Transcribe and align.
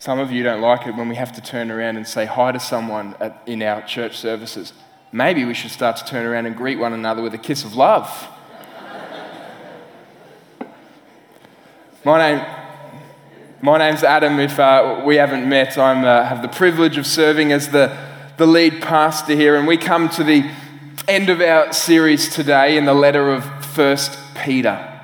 Some 0.00 0.18
of 0.18 0.32
you 0.32 0.42
don't 0.42 0.62
like 0.62 0.86
it 0.86 0.96
when 0.96 1.10
we 1.10 1.16
have 1.16 1.30
to 1.32 1.42
turn 1.42 1.70
around 1.70 1.98
and 1.98 2.08
say 2.08 2.24
hi 2.24 2.52
to 2.52 2.58
someone 2.58 3.14
at, 3.20 3.42
in 3.44 3.62
our 3.62 3.82
church 3.82 4.16
services. 4.16 4.72
Maybe 5.12 5.44
we 5.44 5.52
should 5.52 5.72
start 5.72 5.98
to 5.98 6.06
turn 6.06 6.24
around 6.24 6.46
and 6.46 6.56
greet 6.56 6.78
one 6.78 6.94
another 6.94 7.20
with 7.20 7.34
a 7.34 7.38
kiss 7.38 7.66
of 7.66 7.76
love. 7.76 8.08
my, 12.02 12.18
name, 12.18 12.46
my 13.60 13.76
name's 13.76 14.02
Adam. 14.02 14.40
If 14.40 14.58
uh, 14.58 15.02
we 15.04 15.16
haven't 15.16 15.46
met, 15.46 15.76
I 15.76 15.92
uh, 16.02 16.24
have 16.24 16.40
the 16.40 16.48
privilege 16.48 16.96
of 16.96 17.06
serving 17.06 17.52
as 17.52 17.68
the, 17.68 17.94
the 18.38 18.46
lead 18.46 18.80
pastor 18.80 19.36
here, 19.36 19.56
and 19.56 19.68
we 19.68 19.76
come 19.76 20.08
to 20.10 20.24
the 20.24 20.50
end 21.08 21.28
of 21.28 21.42
our 21.42 21.74
series 21.74 22.34
today 22.34 22.78
in 22.78 22.86
the 22.86 22.94
letter 22.94 23.30
of 23.30 23.44
First 23.66 24.18
Peter. 24.34 24.98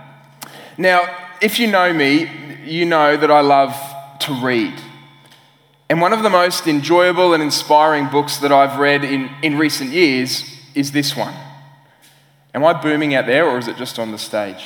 Now, 0.79 1.03
if 1.43 1.59
you 1.59 1.67
know 1.67 1.93
me, 1.93 2.31
you 2.65 2.87
know 2.87 3.19
that 3.19 3.31
I 3.31 3.41
love 3.41 3.79
to 4.21 4.33
read. 4.43 4.86
And 5.89 6.01
one 6.01 6.13
of 6.13 6.23
the 6.23 6.31
most 6.31 6.67
enjoyable 6.67 7.33
and 7.33 7.43
inspiring 7.43 8.09
books 8.09 8.39
that 8.39 8.51
I've 8.51 8.79
read 8.79 9.05
in, 9.05 9.31
in 9.43 9.57
recent 9.57 9.91
years 9.91 10.45
is 10.75 10.91
this 10.93 11.17
one. 11.17 11.35
Am 12.55 12.65
I 12.65 12.73
booming 12.73 13.15
out 13.15 13.27
there 13.27 13.47
or 13.47 13.59
is 13.59 13.69
it 13.69 13.77
just 13.77 13.99
on 13.99 14.11
the 14.11 14.19
stage? 14.19 14.65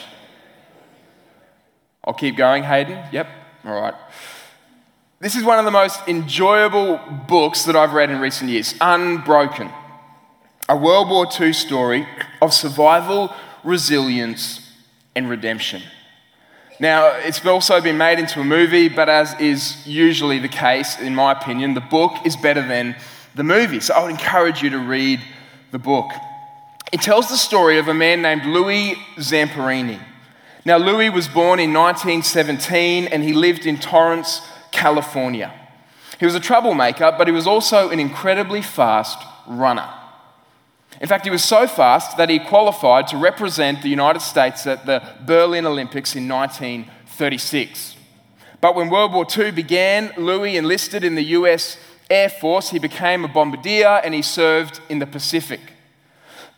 I'll 2.04 2.14
keep 2.14 2.36
going, 2.36 2.62
Hayden. 2.62 3.04
Yep, 3.12 3.28
all 3.64 3.80
right. 3.80 3.94
This 5.18 5.36
is 5.36 5.44
one 5.44 5.58
of 5.58 5.66
the 5.66 5.70
most 5.70 6.00
enjoyable 6.08 6.98
books 7.28 7.64
that 7.64 7.76
I've 7.76 7.92
read 7.92 8.10
in 8.10 8.20
recent 8.20 8.50
years 8.50 8.74
Unbroken, 8.80 9.70
a 10.66 10.76
World 10.76 11.10
War 11.10 11.26
II 11.38 11.52
story 11.52 12.08
of 12.40 12.54
survival, 12.54 13.34
resilience, 13.62 14.72
and 15.14 15.28
redemption. 15.28 15.82
Now, 16.80 17.08
it's 17.08 17.44
also 17.44 17.78
been 17.82 17.98
made 17.98 18.18
into 18.18 18.40
a 18.40 18.44
movie, 18.44 18.88
but 18.88 19.10
as 19.10 19.38
is 19.38 19.86
usually 19.86 20.38
the 20.38 20.48
case, 20.48 20.98
in 20.98 21.14
my 21.14 21.32
opinion, 21.32 21.74
the 21.74 21.82
book 21.82 22.14
is 22.24 22.36
better 22.36 22.66
than 22.66 22.96
the 23.34 23.44
movie. 23.44 23.80
So 23.80 23.92
I 23.92 24.02
would 24.02 24.10
encourage 24.10 24.62
you 24.62 24.70
to 24.70 24.78
read 24.78 25.20
the 25.72 25.78
book. 25.78 26.10
It 26.90 27.02
tells 27.02 27.28
the 27.28 27.36
story 27.36 27.78
of 27.78 27.88
a 27.88 27.92
man 27.92 28.22
named 28.22 28.46
Louis 28.46 28.96
Zamperini. 29.16 30.00
Now, 30.64 30.78
Louis 30.78 31.10
was 31.10 31.28
born 31.28 31.60
in 31.60 31.74
1917 31.74 33.08
and 33.08 33.22
he 33.22 33.34
lived 33.34 33.66
in 33.66 33.78
Torrance, 33.78 34.40
California. 34.72 35.52
He 36.18 36.24
was 36.24 36.34
a 36.34 36.40
troublemaker, 36.40 37.14
but 37.16 37.26
he 37.26 37.32
was 37.32 37.46
also 37.46 37.90
an 37.90 38.00
incredibly 38.00 38.62
fast 38.62 39.18
runner. 39.46 39.88
In 41.00 41.08
fact, 41.08 41.24
he 41.24 41.30
was 41.30 41.42
so 41.42 41.66
fast 41.66 42.18
that 42.18 42.28
he 42.28 42.38
qualified 42.38 43.08
to 43.08 43.16
represent 43.16 43.80
the 43.80 43.88
United 43.88 44.20
States 44.20 44.66
at 44.66 44.84
the 44.84 45.02
Berlin 45.24 45.66
Olympics 45.66 46.14
in 46.14 46.28
1936. 46.28 47.96
But 48.60 48.74
when 48.74 48.90
World 48.90 49.14
War 49.14 49.26
II 49.36 49.50
began, 49.52 50.12
Louis 50.18 50.58
enlisted 50.58 51.02
in 51.02 51.14
the 51.14 51.24
US 51.24 51.78
Air 52.10 52.28
Force. 52.28 52.70
He 52.70 52.78
became 52.78 53.24
a 53.24 53.28
bombardier 53.28 54.00
and 54.04 54.12
he 54.12 54.20
served 54.20 54.80
in 54.90 54.98
the 54.98 55.06
Pacific. 55.06 55.60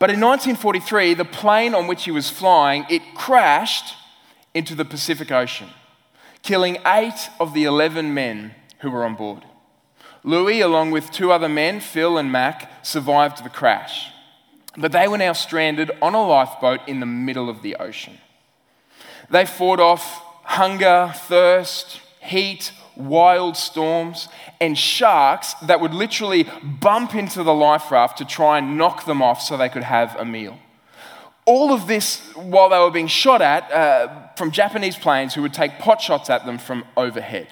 But 0.01 0.11
in 0.11 0.19
1943, 0.20 1.15
the 1.15 1.25
plane 1.25 1.75
on 1.75 1.87
which 1.87 2.05
he 2.05 2.11
was 2.11 2.29
flying, 2.29 2.85
it 2.91 3.03
crashed 3.15 3.95
into 4.55 4.75
the 4.75 4.85
Pacific 4.85 5.31
Ocean, 5.31 5.69
killing 6.43 6.79
8 6.85 7.13
of 7.39 7.55
the 7.55 7.63
11 7.63 8.13
men 8.13 8.57
who 8.81 8.91
were 8.91 9.05
on 9.05 9.15
board. 9.15 9.45
Louis, 10.25 10.61
along 10.61 10.91
with 10.91 11.13
two 11.13 11.31
other 11.31 11.48
men, 11.48 11.79
Phil 11.79 12.19
and 12.19 12.33
Mac, 12.33 12.85
survived 12.85 13.45
the 13.45 13.48
crash. 13.48 14.11
But 14.77 14.92
they 14.92 15.06
were 15.09 15.19
now 15.19 15.33
stranded 15.33 15.91
on 16.01 16.15
a 16.15 16.27
lifeboat 16.27 16.81
in 16.87 17.01
the 17.01 17.06
middle 17.06 17.48
of 17.48 17.62
the 17.62 17.77
ocean. 17.77 18.19
They 19.31 19.45
fought 19.47 19.81
off 19.81 20.23
hunger, 20.45 21.12
thirst, 21.14 22.01
heat, 22.20 22.73
wild 22.97 23.56
storms, 23.56 24.29
and 24.61 24.77
sharks 24.77 25.55
that 25.55 25.80
would 25.80 25.95
literally 25.95 26.48
bump 26.63 27.14
into 27.14 27.42
the 27.42 27.55
life 27.55 27.91
raft 27.91 28.19
to 28.19 28.24
try 28.24 28.58
and 28.58 28.77
knock 28.77 29.07
them 29.07 29.23
off 29.23 29.41
so 29.42 29.57
they 29.57 29.69
could 29.69 29.85
have 29.85 30.14
a 30.17 30.24
meal. 30.24 30.58
All 31.45 31.73
of 31.73 31.86
this 31.86 32.20
while 32.36 32.68
they 32.68 32.79
were 32.79 32.91
being 32.91 33.08
shot 33.08 33.42
at 33.42 33.70
uh, 33.73 34.29
from 34.36 34.52
Japanese 34.52 34.97
planes 34.97 35.35
who 35.35 35.42
would 35.42 35.55
take 35.55 35.79
pot 35.79 36.01
shots 36.01 36.30
at 36.30 36.47
them 36.47 36.58
from 36.58 36.85
overhead. 36.97 37.48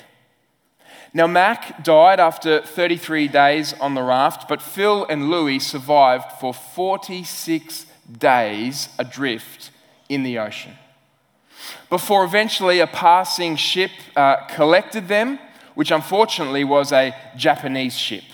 Now, 1.13 1.27
Mac 1.27 1.83
died 1.83 2.21
after 2.21 2.61
33 2.61 3.27
days 3.27 3.75
on 3.81 3.95
the 3.95 4.03
raft, 4.03 4.49
but 4.49 4.63
Phil 4.63 5.05
and 5.09 5.29
Louis 5.29 5.59
survived 5.59 6.31
for 6.41 6.55
46 6.55 7.87
days 8.19 8.89
adrift 8.97 9.71
in 10.09 10.23
the 10.23 10.39
ocean. 10.39 10.75
Before 11.89 12.25
eventually 12.25 12.79
a 12.79 12.87
passing 12.87 13.57
ship 13.57 13.91
uh, 14.15 14.47
collected 14.47 15.09
them, 15.09 15.41
which 15.75 15.91
unfortunately 15.91 16.63
was 16.63 16.93
a 16.93 17.15
Japanese 17.37 17.97
ship. 17.97 18.25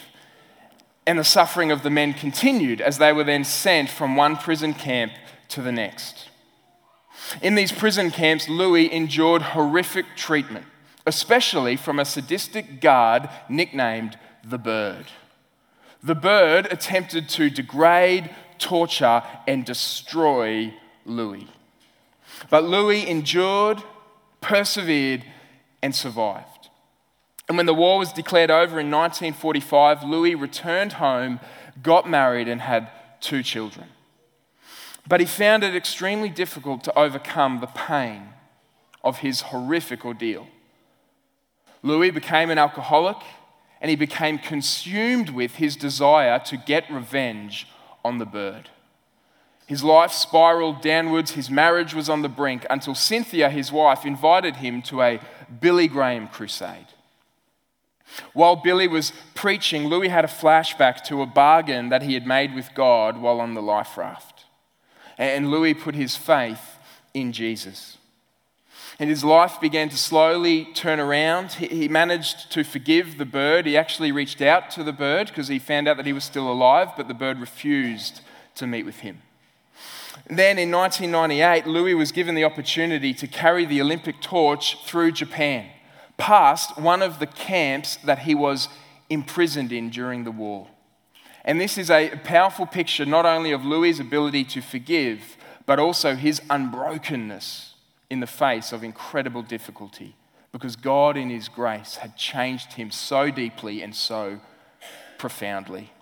And 1.07 1.19
the 1.19 1.25
suffering 1.25 1.71
of 1.71 1.83
the 1.83 1.91
men 1.91 2.13
continued 2.13 2.83
as 2.83 2.99
they 2.99 3.13
were 3.13 3.25
then 3.25 3.45
sent 3.45 3.89
from 3.89 4.17
one 4.17 4.37
prison 4.37 4.75
camp 4.75 5.13
to 5.49 5.63
the 5.63 5.73
next. 5.73 6.29
In 7.41 7.55
these 7.55 7.73
prison 7.73 8.11
camps, 8.11 8.49
Louis 8.49 8.93
endured 8.93 9.43
horrific 9.43 10.07
treatment 10.15 10.67
especially 11.07 11.77
from 11.77 11.99
a 11.99 12.05
sadistic 12.05 12.81
guard 12.81 13.29
nicknamed 13.49 14.19
the 14.45 14.59
Bird. 14.59 15.07
The 16.03 16.15
Bird 16.15 16.67
attempted 16.71 17.29
to 17.31 17.49
degrade, 17.49 18.31
torture, 18.59 19.23
and 19.47 19.65
destroy 19.65 20.75
Louis. 21.05 21.49
But 22.51 22.65
Louis 22.65 23.07
endured, 23.07 23.83
persevered, 24.41 25.25
and 25.83 25.95
survived. 25.95 26.69
And 27.49 27.57
when 27.57 27.67
the 27.67 27.75
war 27.75 27.99
was 27.99 28.13
declared 28.13 28.51
over 28.51 28.81
in 28.81 28.91
1945, 28.91 30.03
Louis 30.03 30.35
returned 30.35 30.95
home, 30.95 31.39
got 31.83 32.09
married, 32.09 32.49
and 32.49 32.61
had 32.61 32.91
two 33.21 33.43
children. 33.43 33.87
But 35.09 35.21
he 35.21 35.27
found 35.27 35.63
it 35.63 35.77
extremely 35.77 36.29
difficult 36.29 36.83
to 36.85 36.99
overcome 36.99 37.61
the 37.61 37.69
pain 37.69 38.31
of 39.05 39.19
his 39.19 39.43
horrific 39.43 40.05
ordeal. 40.05 40.49
Louis 41.87 42.11
became 42.11 42.51
an 42.51 42.59
alcoholic 42.59 43.17
and 43.81 43.89
he 43.89 43.97
became 43.97 44.39
consumed 44.39 45.31
with 45.31 45.57
his 45.57 45.77
desire 45.77 46.41
to 46.41 46.57
get 46.57 46.91
revenge 46.91 47.69
on 48.05 48.19
the 48.19 48.27
bird. 48.27 48.71
His 49.67 49.85
life 49.85 50.13
spiraled 50.13 50.81
downwards, 50.81 51.33
his 51.33 51.51
marriage 51.51 51.95
was 51.95 52.09
on 52.09 52.23
the 52.23 52.29
brink 52.29 52.67
until 52.71 52.95
Cynthia, 52.95 53.51
his 53.51 53.71
wife, 53.71 54.05
invited 54.05 54.57
him 54.57 54.83
to 54.83 55.03
a 55.03 55.21
Billy 55.61 55.89
Graham 55.89 56.29
crusade. 56.29 56.87
While 58.33 58.57
Billy 58.57 58.89
was 58.89 59.13
preaching, 59.35 59.87
Louis 59.87 60.09
had 60.09 60.25
a 60.25 60.29
flashback 60.29 61.03
to 61.05 61.23
a 61.23 61.27
bargain 61.27 61.89
that 61.89 62.03
he 62.03 62.15
had 62.15 62.27
made 62.27 62.55
with 62.55 62.75
God 62.75 63.19
while 63.19 63.41
on 63.41 63.55
the 63.55 63.63
life 63.63 63.97
raft. 63.97 64.45
And 65.19 65.51
Louis 65.51 65.75
put 65.75 65.95
his 65.95 66.17
faith 66.17 66.79
in 67.15 67.33
Jesus 67.33 67.96
and 68.99 69.11
his 69.11 69.23
life 69.23 69.61
began 69.61 69.89
to 69.91 69.97
slowly 69.97 70.65
turn 70.73 70.99
around. 70.99 71.53
He 71.53 71.87
managed 71.87 72.51
to 72.53 72.65
forgive 72.65 73.19
the 73.19 73.27
bird. 73.27 73.67
He 73.67 73.77
actually 73.77 74.11
reached 74.11 74.41
out 74.41 74.71
to 74.71 74.83
the 74.83 74.93
bird 74.93 75.29
because 75.29 75.49
he 75.49 75.59
found 75.59 75.87
out 75.87 75.99
that 75.99 76.07
he 76.07 76.15
was 76.15 76.25
still 76.25 76.51
alive, 76.51 76.89
but 76.97 77.07
the 77.07 77.15
bird 77.15 77.39
refused 77.39 78.23
to 78.55 78.67
meet 78.67 78.87
with 78.87 79.01
him. 79.01 79.21
Then 80.29 80.59
in 80.59 80.71
1998, 80.71 81.67
Louis 81.67 81.95
was 81.95 82.11
given 82.11 82.35
the 82.35 82.45
opportunity 82.45 83.13
to 83.15 83.27
carry 83.27 83.67
the 83.67 83.83
Olympic 83.83 84.21
torch 84.21 84.79
through 84.87 85.13
Japan, 85.13 85.67
past 86.17 86.79
one 86.79 87.03
of 87.03 87.19
the 87.19 87.27
camps 87.27 87.97
that 87.97 88.21
he 88.21 88.35
was 88.35 88.69
imprisoned 89.11 89.73
in 89.73 89.91
during 89.91 90.25
the 90.25 90.33
war. 90.33 90.69
And 91.45 91.61
this 91.61 91.77
is 91.77 91.91
a 91.91 92.17
powerful 92.25 92.67
picture 92.67 93.05
not 93.05 93.27
only 93.27 93.53
of 93.53 93.65
Louis' 93.65 94.01
ability 94.01 94.45
to 94.45 94.63
forgive, 94.63 95.37
but 95.67 95.79
also 95.79 96.15
his 96.17 96.41
unbrokenness 96.49 97.76
in 98.11 98.21
the 98.21 98.27
face 98.27 98.73
of 98.73 98.85
incredible 98.85 99.43
difficulty 99.43 100.15
because 100.53 100.77
God, 100.77 101.17
in 101.19 101.29
His 101.29 101.49
grace, 101.49 101.97
had 101.97 102.17
changed 102.17 102.73
him 102.73 102.91
so 102.91 103.31
deeply 103.31 103.83
and 103.83 103.95
so 103.95 104.41
profoundly. 105.19 105.93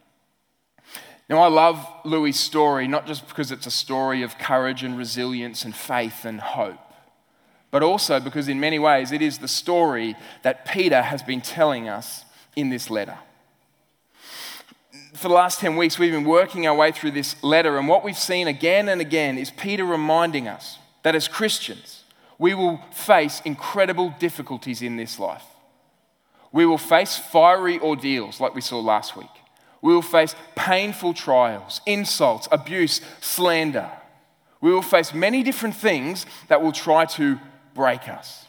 Now, 1.28 1.38
I 1.38 1.48
love 1.48 1.84
Louis' 2.04 2.38
story 2.38 2.86
not 2.86 3.06
just 3.06 3.26
because 3.26 3.50
it's 3.50 3.66
a 3.66 3.70
story 3.70 4.22
of 4.22 4.38
courage 4.38 4.84
and 4.84 4.96
resilience 4.96 5.64
and 5.64 5.74
faith 5.74 6.24
and 6.24 6.40
hope, 6.40 6.78
but 7.70 7.82
also 7.82 8.20
because, 8.20 8.46
in 8.46 8.60
many 8.60 8.78
ways, 8.78 9.10
it 9.10 9.22
is 9.22 9.38
the 9.38 9.48
story 9.48 10.14
that 10.42 10.66
Peter 10.66 11.02
has 11.02 11.22
been 11.22 11.40
telling 11.40 11.88
us 11.88 12.24
in 12.54 12.68
this 12.68 12.90
letter. 12.90 13.18
For 15.14 15.28
the 15.28 15.34
last 15.34 15.58
10 15.60 15.76
weeks, 15.76 15.98
we've 15.98 16.12
been 16.12 16.24
working 16.24 16.66
our 16.66 16.76
way 16.76 16.92
through 16.92 17.12
this 17.12 17.42
letter, 17.42 17.76
and 17.78 17.88
what 17.88 18.04
we've 18.04 18.16
seen 18.16 18.46
again 18.46 18.88
and 18.88 19.00
again 19.00 19.38
is 19.38 19.50
Peter 19.50 19.84
reminding 19.84 20.46
us 20.46 20.78
that 21.04 21.14
as 21.14 21.28
Christians, 21.28 22.02
we 22.38 22.54
will 22.54 22.80
face 22.90 23.40
incredible 23.44 24.12
difficulties 24.18 24.82
in 24.82 24.96
this 24.96 25.20
life. 25.20 25.44
We 26.50 26.66
will 26.66 26.78
face 26.78 27.16
fiery 27.16 27.78
ordeals 27.78 28.40
like 28.40 28.54
we 28.54 28.60
saw 28.60 28.80
last 28.80 29.16
week. 29.16 29.28
We 29.80 29.94
will 29.94 30.02
face 30.02 30.34
painful 30.56 31.14
trials, 31.14 31.80
insults, 31.86 32.48
abuse, 32.50 33.00
slander. 33.20 33.90
We 34.60 34.72
will 34.72 34.82
face 34.82 35.12
many 35.12 35.42
different 35.42 35.76
things 35.76 36.26
that 36.48 36.62
will 36.62 36.72
try 36.72 37.04
to 37.04 37.38
break 37.74 38.08
us. 38.08 38.46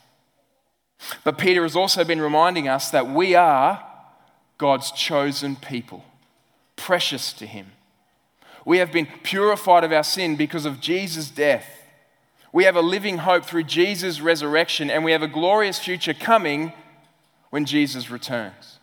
But 1.24 1.38
Peter 1.38 1.64
has 1.64 1.76
also 1.76 2.04
been 2.04 2.22
reminding 2.22 2.68
us 2.68 2.90
that 2.92 3.08
we 3.08 3.36
are 3.36 3.86
God's 4.58 4.92
chosen 4.92 5.58
people, 5.58 6.06
precious 6.78 7.34
to 7.34 7.46
Him. 7.46 7.72
We 8.64 8.78
have 8.78 8.92
been 8.92 9.08
purified 9.24 9.84
of 9.84 9.92
our 9.92 10.04
sin 10.04 10.38
because 10.38 10.66
of 10.66 10.80
Jesus' 10.80 11.30
death. 11.30 11.85
We 12.56 12.64
have 12.64 12.78
a 12.78 12.82
living 12.82 13.18
hope 13.18 13.44
through 13.44 13.66
Jesus' 13.66 14.22
resurrection, 14.22 14.90
and 14.90 15.04
we 15.04 15.12
have 15.12 15.22
a 15.22 15.28
glorious 15.28 15.78
future 15.78 16.14
coming 16.14 16.72
when 17.50 17.66
Jesus 17.66 18.10
returns. 18.10 18.80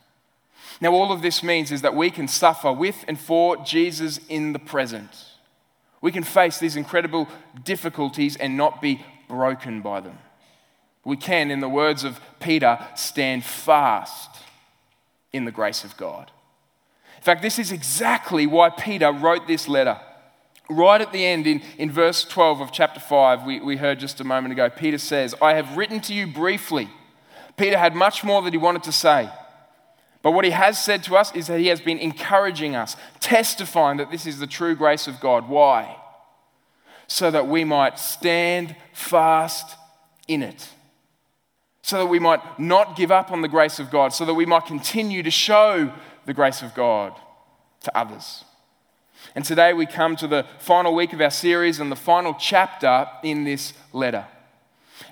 Now, 0.83 0.93
all 0.93 1.11
of 1.11 1.23
this 1.23 1.43
means 1.43 1.73
is 1.73 1.81
that 1.81 1.97
we 1.97 2.11
can 2.11 2.29
suffer 2.29 2.71
with 2.71 3.03
and 3.09 3.19
for 3.19 3.57
Jesus 3.65 4.21
in 4.29 4.53
the 4.53 4.59
present. 4.59 5.09
We 6.03 6.13
can 6.13 6.23
face 6.23 6.59
these 6.59 6.77
incredible 6.77 7.29
difficulties 7.65 8.37
and 8.37 8.59
not 8.59 8.83
be 8.83 9.07
broken 9.27 9.81
by 9.81 10.01
them. 10.01 10.19
We 11.03 11.17
can, 11.17 11.51
in 11.51 11.61
the 11.61 11.69
words 11.71 12.05
of 12.05 12.21
Peter, 12.41 12.79
stand 12.95 13.43
fast 13.43 14.37
in 15.33 15.47
the 15.47 15.51
grace 15.51 15.83
of 15.83 15.97
God. 15.97 16.31
In 17.17 17.23
fact, 17.23 17.41
this 17.41 17.59
is 17.59 17.73
exactly 17.73 18.47
why 18.47 18.69
Peter 18.69 19.11
wrote 19.11 19.47
this 19.47 19.67
letter. 19.67 19.99
Right 20.71 21.01
at 21.01 21.13
the 21.13 21.25
end, 21.25 21.47
in, 21.47 21.63
in 21.77 21.91
verse 21.91 22.25
12 22.25 22.61
of 22.61 22.73
chapter 22.73 23.01
5, 23.01 23.45
we, 23.45 23.61
we 23.61 23.77
heard 23.77 23.99
just 23.99 24.21
a 24.21 24.25
moment 24.25 24.53
ago, 24.53 24.71
Peter 24.71 24.99
says, 24.99 25.35
I 25.43 25.55
have 25.55 25.77
written 25.77 26.01
to 26.03 26.15
you 26.15 26.27
briefly. 26.27 26.89
Peter 27.57 27.77
had 27.77 27.95
much 27.95 28.25
more 28.25 28.43
that 28.43 28.53
he 28.53 28.59
wanted 28.59 28.83
to 28.85 28.93
say. 28.93 29.29
But 30.23 30.33
what 30.33 30.45
he 30.45 30.53
has 30.53 30.83
said 30.83 31.03
to 31.05 31.17
us 31.17 31.35
is 31.35 31.49
that 31.49 31.59
he 31.59 31.67
has 31.67 31.81
been 31.81 31.99
encouraging 31.99 32.77
us, 32.77 32.97
testifying 33.21 33.99
that 33.99 34.11
this 34.11 34.27
is 34.27 34.39
the 34.39 34.47
true 34.47 34.75
grace 34.75 35.09
of 35.09 35.21
God. 35.21 35.49
Why? 35.49 35.97
So 37.09 37.31
that 37.31 37.49
we 37.49 37.65
might 37.65 37.99
stand 37.99 38.77
fast 38.93 39.77
in 40.29 40.43
it 40.43 40.69
so 41.83 41.99
that 41.99 42.07
we 42.07 42.19
might 42.19 42.59
not 42.59 42.97
give 42.97 43.11
up 43.11 43.33
on 43.33 43.43
the 43.43 43.49
grace 43.49 43.79
of 43.79 43.91
God, 43.91 44.13
so 44.13 44.25
that 44.25 44.35
we 44.35 44.47
might 44.47 44.67
continue 44.67 45.23
to 45.23 45.31
show 45.31 45.93
the 46.27 46.33
grace 46.33 46.63
of 46.63 46.75
God 46.75 47.13
to 47.83 47.99
others. 47.99 48.45
And 49.35 49.45
today 49.45 49.73
we 49.73 49.87
come 49.87 50.17
to 50.17 50.27
the 50.27 50.47
final 50.59 50.95
week 50.95 51.13
of 51.13 51.21
our 51.21 51.31
series 51.31 51.81
and 51.81 51.91
the 51.91 51.97
final 51.97 52.35
chapter 52.39 53.09
in 53.23 53.45
this 53.45 53.73
letter. 53.93 54.27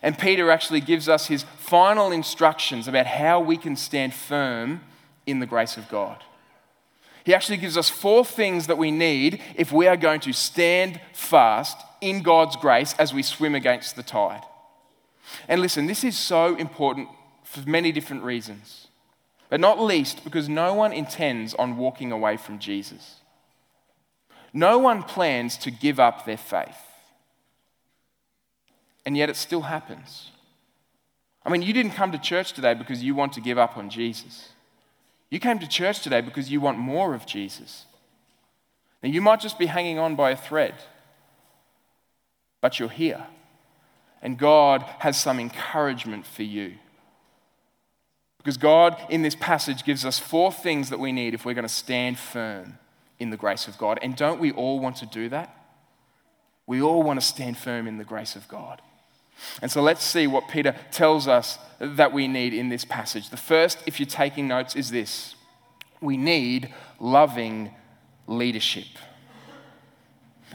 And 0.02 0.18
Peter 0.18 0.50
actually 0.50 0.80
gives 0.80 1.08
us 1.08 1.26
his 1.26 1.44
final 1.58 2.12
instructions 2.12 2.86
about 2.86 3.06
how 3.06 3.40
we 3.40 3.56
can 3.56 3.76
stand 3.76 4.14
firm 4.14 4.82
in 5.26 5.40
the 5.40 5.46
grace 5.46 5.76
of 5.76 5.88
God. 5.88 6.22
He 7.24 7.34
actually 7.34 7.58
gives 7.58 7.76
us 7.76 7.88
four 7.88 8.24
things 8.24 8.66
that 8.66 8.78
we 8.78 8.90
need 8.90 9.42
if 9.54 9.72
we 9.72 9.86
are 9.86 9.96
going 9.96 10.20
to 10.20 10.32
stand 10.32 11.00
fast 11.12 11.78
in 12.00 12.22
God's 12.22 12.56
grace 12.56 12.94
as 12.98 13.12
we 13.12 13.22
swim 13.22 13.54
against 13.54 13.96
the 13.96 14.02
tide. 14.02 14.42
And 15.46 15.60
listen, 15.60 15.86
this 15.86 16.02
is 16.02 16.18
so 16.18 16.56
important 16.56 17.08
for 17.44 17.68
many 17.68 17.92
different 17.92 18.22
reasons, 18.22 18.88
but 19.48 19.60
not 19.60 19.80
least 19.80 20.24
because 20.24 20.48
no 20.48 20.74
one 20.74 20.92
intends 20.92 21.54
on 21.54 21.76
walking 21.76 22.10
away 22.10 22.36
from 22.36 22.58
Jesus. 22.58 23.19
No 24.52 24.78
one 24.78 25.02
plans 25.02 25.56
to 25.58 25.70
give 25.70 26.00
up 26.00 26.24
their 26.24 26.36
faith. 26.36 26.76
And 29.06 29.16
yet 29.16 29.30
it 29.30 29.36
still 29.36 29.62
happens. 29.62 30.30
I 31.44 31.50
mean, 31.50 31.62
you 31.62 31.72
didn't 31.72 31.92
come 31.92 32.12
to 32.12 32.18
church 32.18 32.52
today 32.52 32.74
because 32.74 33.02
you 33.02 33.14
want 33.14 33.32
to 33.34 33.40
give 33.40 33.58
up 33.58 33.76
on 33.76 33.88
Jesus. 33.88 34.50
You 35.30 35.40
came 35.40 35.58
to 35.58 35.68
church 35.68 36.02
today 36.02 36.20
because 36.20 36.50
you 36.50 36.60
want 36.60 36.78
more 36.78 37.14
of 37.14 37.24
Jesus. 37.24 37.86
Now, 39.02 39.08
you 39.08 39.22
might 39.22 39.40
just 39.40 39.58
be 39.58 39.66
hanging 39.66 39.98
on 39.98 40.16
by 40.16 40.32
a 40.32 40.36
thread, 40.36 40.74
but 42.60 42.78
you're 42.78 42.90
here. 42.90 43.26
And 44.20 44.36
God 44.36 44.82
has 44.98 45.18
some 45.18 45.40
encouragement 45.40 46.26
for 46.26 46.42
you. 46.42 46.74
Because 48.36 48.58
God, 48.58 48.96
in 49.08 49.22
this 49.22 49.34
passage, 49.34 49.84
gives 49.84 50.04
us 50.04 50.18
four 50.18 50.52
things 50.52 50.90
that 50.90 50.98
we 50.98 51.12
need 51.12 51.32
if 51.32 51.44
we're 51.44 51.54
going 51.54 51.62
to 51.62 51.68
stand 51.68 52.18
firm 52.18 52.78
in 53.20 53.30
the 53.30 53.36
grace 53.36 53.68
of 53.68 53.78
God. 53.78 53.98
And 54.02 54.16
don't 54.16 54.40
we 54.40 54.50
all 54.50 54.80
want 54.80 54.96
to 54.96 55.06
do 55.06 55.28
that? 55.28 55.54
We 56.66 56.82
all 56.82 57.02
want 57.02 57.20
to 57.20 57.26
stand 57.26 57.58
firm 57.58 57.86
in 57.86 57.98
the 57.98 58.04
grace 58.04 58.34
of 58.34 58.48
God. 58.48 58.82
And 59.62 59.70
so 59.70 59.82
let's 59.82 60.04
see 60.04 60.26
what 60.26 60.48
Peter 60.48 60.74
tells 60.90 61.28
us 61.28 61.58
that 61.78 62.12
we 62.12 62.28
need 62.28 62.52
in 62.54 62.68
this 62.68 62.84
passage. 62.84 63.30
The 63.30 63.36
first, 63.36 63.78
if 63.86 63.98
you're 64.00 64.06
taking 64.06 64.48
notes, 64.48 64.74
is 64.74 64.90
this 64.90 65.34
we 66.00 66.16
need 66.16 66.72
loving 66.98 67.74
leadership. 68.26 68.86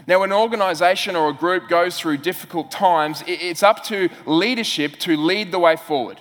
Now, 0.06 0.20
when 0.20 0.30
an 0.30 0.38
organization 0.38 1.16
or 1.16 1.30
a 1.30 1.32
group 1.32 1.68
goes 1.68 1.98
through 1.98 2.18
difficult 2.18 2.70
times, 2.70 3.24
it's 3.26 3.62
up 3.62 3.82
to 3.84 4.08
leadership 4.24 4.96
to 5.00 5.16
lead 5.16 5.52
the 5.52 5.58
way 5.58 5.76
forward. 5.76 6.20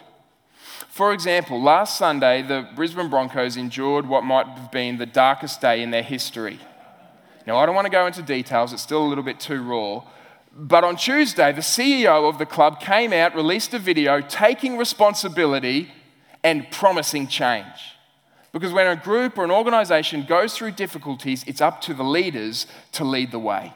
For 0.95 1.11
example, 1.11 1.61
last 1.61 1.97
Sunday, 1.97 2.41
the 2.41 2.69
Brisbane 2.73 3.09
Broncos 3.09 3.57
endured 3.57 4.07
what 4.07 4.23
might 4.23 4.47
have 4.47 4.71
been 4.71 4.97
the 4.97 5.05
darkest 5.05 5.59
day 5.59 5.83
in 5.83 5.91
their 5.91 6.01
history. 6.01 6.57
Now, 7.45 7.57
I 7.57 7.65
don't 7.65 7.75
want 7.75 7.83
to 7.83 7.91
go 7.91 8.07
into 8.07 8.21
details, 8.21 8.71
it's 8.71 8.81
still 8.81 9.05
a 9.05 9.09
little 9.09 9.21
bit 9.21 9.37
too 9.37 9.61
raw. 9.61 10.03
But 10.55 10.85
on 10.85 10.95
Tuesday, 10.95 11.51
the 11.51 11.59
CEO 11.59 12.29
of 12.29 12.37
the 12.37 12.45
club 12.45 12.79
came 12.79 13.11
out, 13.11 13.35
released 13.35 13.73
a 13.73 13.77
video 13.77 14.21
taking 14.21 14.77
responsibility 14.77 15.91
and 16.45 16.71
promising 16.71 17.27
change. 17.27 17.97
Because 18.53 18.71
when 18.71 18.87
a 18.87 18.95
group 18.95 19.37
or 19.37 19.43
an 19.43 19.51
organization 19.51 20.23
goes 20.23 20.55
through 20.55 20.71
difficulties, 20.71 21.43
it's 21.45 21.59
up 21.59 21.81
to 21.81 21.93
the 21.93 22.05
leaders 22.05 22.67
to 22.93 23.03
lead 23.03 23.31
the 23.31 23.39
way. 23.39 23.73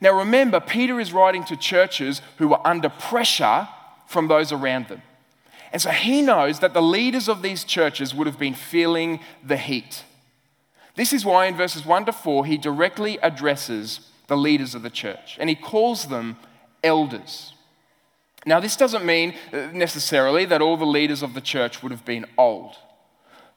Now 0.00 0.16
remember, 0.16 0.60
Peter 0.60 1.00
is 1.00 1.12
writing 1.12 1.42
to 1.46 1.56
churches 1.56 2.22
who 2.36 2.54
are 2.54 2.64
under 2.64 2.90
pressure 2.90 3.66
from 4.06 4.28
those 4.28 4.52
around 4.52 4.86
them. 4.86 5.02
And 5.72 5.82
so 5.82 5.90
he 5.90 6.22
knows 6.22 6.60
that 6.60 6.74
the 6.74 6.82
leaders 6.82 7.28
of 7.28 7.42
these 7.42 7.64
churches 7.64 8.14
would 8.14 8.26
have 8.26 8.38
been 8.38 8.54
feeling 8.54 9.20
the 9.44 9.56
heat. 9.56 10.04
This 10.94 11.12
is 11.12 11.24
why 11.24 11.46
in 11.46 11.56
verses 11.56 11.86
1 11.86 12.06
to 12.06 12.12
4, 12.12 12.46
he 12.46 12.56
directly 12.56 13.18
addresses 13.22 14.00
the 14.26 14.36
leaders 14.36 14.74
of 14.74 14.82
the 14.82 14.90
church 14.90 15.36
and 15.38 15.48
he 15.48 15.54
calls 15.54 16.06
them 16.06 16.36
elders. 16.82 17.54
Now, 18.46 18.60
this 18.60 18.76
doesn't 18.76 19.04
mean 19.04 19.34
uh, 19.52 19.68
necessarily 19.72 20.44
that 20.46 20.62
all 20.62 20.76
the 20.76 20.86
leaders 20.86 21.22
of 21.22 21.34
the 21.34 21.40
church 21.40 21.82
would 21.82 21.92
have 21.92 22.04
been 22.04 22.26
old. 22.36 22.76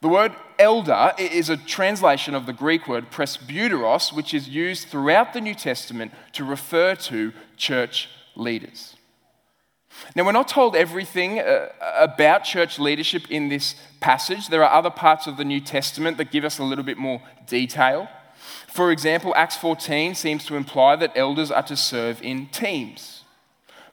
The 0.02 0.08
word 0.08 0.32
elder 0.58 1.12
is 1.16 1.48
a 1.48 1.56
translation 1.56 2.34
of 2.34 2.46
the 2.46 2.52
Greek 2.52 2.88
word 2.88 3.10
presbyteros, 3.10 4.12
which 4.12 4.34
is 4.34 4.48
used 4.48 4.88
throughout 4.88 5.32
the 5.32 5.40
New 5.40 5.54
Testament 5.54 6.12
to 6.32 6.44
refer 6.44 6.96
to 6.96 7.32
church 7.56 8.08
leaders. 8.34 8.96
Now, 10.14 10.24
we're 10.24 10.32
not 10.32 10.48
told 10.48 10.76
everything 10.76 11.38
uh, 11.38 11.68
about 11.96 12.44
church 12.44 12.78
leadership 12.78 13.30
in 13.30 13.48
this 13.48 13.76
passage. 14.00 14.48
There 14.48 14.64
are 14.64 14.72
other 14.72 14.90
parts 14.90 15.26
of 15.26 15.36
the 15.36 15.44
New 15.44 15.60
Testament 15.60 16.16
that 16.18 16.30
give 16.30 16.44
us 16.44 16.58
a 16.58 16.64
little 16.64 16.84
bit 16.84 16.98
more 16.98 17.22
detail. 17.46 18.08
For 18.68 18.90
example, 18.90 19.32
Acts 19.36 19.56
14 19.56 20.14
seems 20.14 20.44
to 20.46 20.56
imply 20.56 20.96
that 20.96 21.12
elders 21.14 21.50
are 21.50 21.62
to 21.64 21.76
serve 21.76 22.20
in 22.22 22.46
teams. 22.46 23.24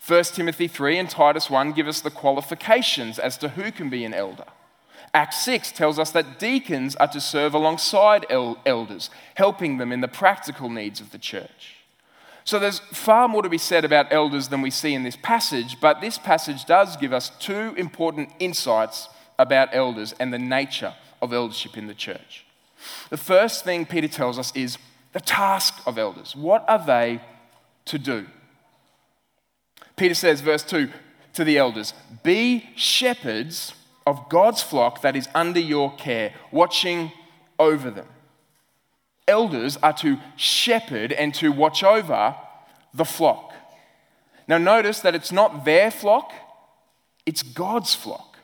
1 0.05 0.23
Timothy 0.25 0.67
3 0.67 0.97
and 0.97 1.09
Titus 1.09 1.49
1 1.49 1.73
give 1.73 1.87
us 1.87 2.01
the 2.01 2.09
qualifications 2.09 3.19
as 3.19 3.37
to 3.37 3.49
who 3.49 3.71
can 3.71 3.89
be 3.89 4.03
an 4.05 4.13
elder. 4.13 4.45
Acts 5.13 5.43
6 5.43 5.71
tells 5.71 5.99
us 5.99 6.11
that 6.11 6.39
deacons 6.39 6.95
are 6.95 7.07
to 7.07 7.21
serve 7.21 7.53
alongside 7.53 8.25
elders, 8.29 9.09
helping 9.35 9.77
them 9.77 9.91
in 9.91 10.01
the 10.01 10.07
practical 10.07 10.69
needs 10.69 11.01
of 11.01 11.11
the 11.11 11.17
church. 11.17 11.78
So 12.43 12.57
there's 12.57 12.79
far 12.79 13.27
more 13.27 13.41
to 13.41 13.49
be 13.49 13.57
said 13.57 13.85
about 13.85 14.11
elders 14.11 14.47
than 14.47 14.61
we 14.61 14.71
see 14.71 14.93
in 14.93 15.03
this 15.03 15.17
passage, 15.17 15.77
but 15.79 16.01
this 16.01 16.17
passage 16.17 16.65
does 16.65 16.97
give 16.97 17.13
us 17.13 17.31
two 17.39 17.73
important 17.77 18.29
insights 18.39 19.07
about 19.37 19.69
elders 19.71 20.13
and 20.19 20.33
the 20.33 20.39
nature 20.39 20.93
of 21.21 21.33
eldership 21.33 21.77
in 21.77 21.87
the 21.87 21.93
church. 21.93 22.45
The 23.09 23.17
first 23.17 23.63
thing 23.63 23.85
Peter 23.85 24.07
tells 24.07 24.39
us 24.39 24.51
is 24.55 24.77
the 25.13 25.19
task 25.19 25.75
of 25.85 25.97
elders. 25.97 26.35
What 26.35 26.65
are 26.67 26.83
they 26.85 27.21
to 27.85 27.99
do? 27.99 28.25
Peter 29.95 30.15
says, 30.15 30.41
verse 30.41 30.63
2 30.63 30.89
to 31.33 31.43
the 31.43 31.57
elders, 31.57 31.93
Be 32.23 32.69
shepherds 32.75 33.73
of 34.07 34.29
God's 34.29 34.61
flock 34.61 35.01
that 35.01 35.15
is 35.15 35.27
under 35.35 35.59
your 35.59 35.95
care, 35.95 36.33
watching 36.51 37.11
over 37.57 37.91
them. 37.91 38.07
Elders 39.29 39.77
are 39.77 39.93
to 39.93 40.17
shepherd 40.35 41.13
and 41.13 41.33
to 41.35 41.51
watch 41.51 41.83
over 41.83 42.35
the 42.93 43.05
flock. 43.05 43.53
Now, 44.47 44.57
notice 44.57 44.99
that 45.01 45.13
it's 45.13 45.31
not 45.31 45.63
their 45.63 45.91
flock, 45.91 46.33
it's 47.27 47.43
God's 47.43 47.93
flock. 47.93 48.39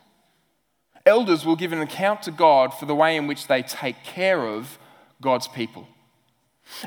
Elders 1.03 1.43
will 1.43 1.55
give 1.55 1.73
an 1.73 1.81
account 1.81 2.21
to 2.23 2.31
God 2.31 2.71
for 2.71 2.85
the 2.85 2.93
way 2.93 3.17
in 3.17 3.25
which 3.25 3.47
they 3.47 3.63
take 3.63 4.03
care 4.03 4.45
of 4.45 4.77
God's 5.21 5.47
people. 5.47 5.87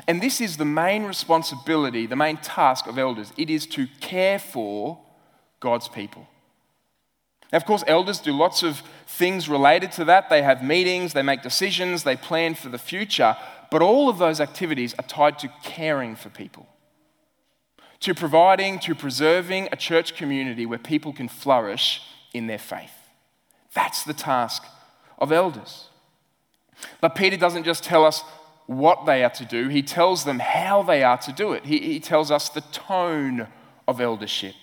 And 0.07 0.21
this 0.21 0.39
is 0.39 0.55
the 0.55 0.65
main 0.65 1.03
responsibility, 1.03 2.05
the 2.05 2.15
main 2.15 2.37
task 2.37 2.87
of 2.87 2.97
elders. 2.97 3.33
It 3.37 3.49
is 3.49 3.65
to 3.67 3.87
care 3.99 4.39
for 4.39 4.99
God's 5.59 5.89
people. 5.89 6.27
Now, 7.51 7.57
of 7.57 7.65
course, 7.65 7.83
elders 7.87 8.19
do 8.19 8.31
lots 8.31 8.63
of 8.63 8.81
things 9.07 9.49
related 9.49 9.91
to 9.93 10.05
that. 10.05 10.29
They 10.29 10.43
have 10.43 10.63
meetings, 10.63 11.13
they 11.13 11.23
make 11.23 11.41
decisions, 11.41 12.03
they 12.03 12.15
plan 12.15 12.55
for 12.55 12.69
the 12.69 12.77
future, 12.77 13.35
but 13.71 13.81
all 13.81 14.09
of 14.09 14.17
those 14.17 14.39
activities 14.39 14.95
are 14.97 15.07
tied 15.07 15.39
to 15.39 15.51
caring 15.63 16.15
for 16.15 16.29
people, 16.29 16.67
to 17.99 18.13
providing, 18.13 18.79
to 18.79 18.95
preserving 18.95 19.69
a 19.71 19.75
church 19.75 20.15
community 20.15 20.65
where 20.65 20.79
people 20.79 21.13
can 21.13 21.27
flourish 21.27 22.01
in 22.33 22.47
their 22.47 22.57
faith. 22.57 22.93
That's 23.73 24.03
the 24.03 24.13
task 24.13 24.63
of 25.17 25.31
elders. 25.31 25.89
But 27.01 27.15
Peter 27.15 27.37
doesn't 27.37 27.63
just 27.63 27.83
tell 27.83 28.05
us 28.05 28.23
what 28.65 29.05
they 29.05 29.23
are 29.23 29.31
to 29.31 29.45
do, 29.45 29.67
he 29.67 29.81
tells 29.81 30.25
them 30.25 30.39
how 30.39 30.83
they 30.83 31.03
are 31.03 31.17
to 31.17 31.31
do 31.31 31.53
it. 31.53 31.65
He, 31.65 31.79
he 31.79 31.99
tells 31.99 32.29
us 32.29 32.49
the 32.49 32.61
tone 32.61 33.47
of 33.87 33.99
eldership. 33.99 34.53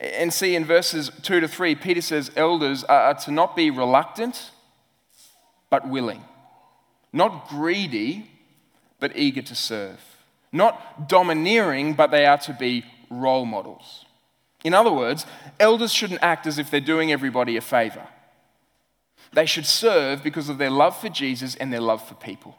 And 0.00 0.32
see, 0.32 0.56
in 0.56 0.64
verses 0.64 1.10
2 1.22 1.40
to 1.40 1.48
3, 1.48 1.74
Peter 1.74 2.00
says 2.00 2.30
elders 2.34 2.84
are 2.84 3.14
to 3.14 3.30
not 3.30 3.54
be 3.54 3.70
reluctant, 3.70 4.50
but 5.70 5.86
willing. 5.88 6.24
Not 7.12 7.48
greedy, 7.48 8.30
but 9.00 9.16
eager 9.16 9.42
to 9.42 9.54
serve. 9.54 10.00
Not 10.52 11.08
domineering, 11.08 11.94
but 11.94 12.10
they 12.10 12.26
are 12.26 12.38
to 12.38 12.52
be 12.52 12.84
role 13.10 13.44
models. 13.44 14.04
In 14.64 14.74
other 14.74 14.92
words, 14.92 15.24
elders 15.60 15.92
shouldn't 15.92 16.22
act 16.22 16.46
as 16.46 16.58
if 16.58 16.70
they're 16.70 16.80
doing 16.80 17.12
everybody 17.12 17.56
a 17.56 17.60
favor. 17.60 18.06
They 19.32 19.46
should 19.46 19.66
serve 19.66 20.22
because 20.22 20.48
of 20.48 20.58
their 20.58 20.70
love 20.70 20.98
for 20.98 21.08
Jesus 21.08 21.54
and 21.54 21.72
their 21.72 21.80
love 21.80 22.06
for 22.06 22.14
people. 22.14 22.56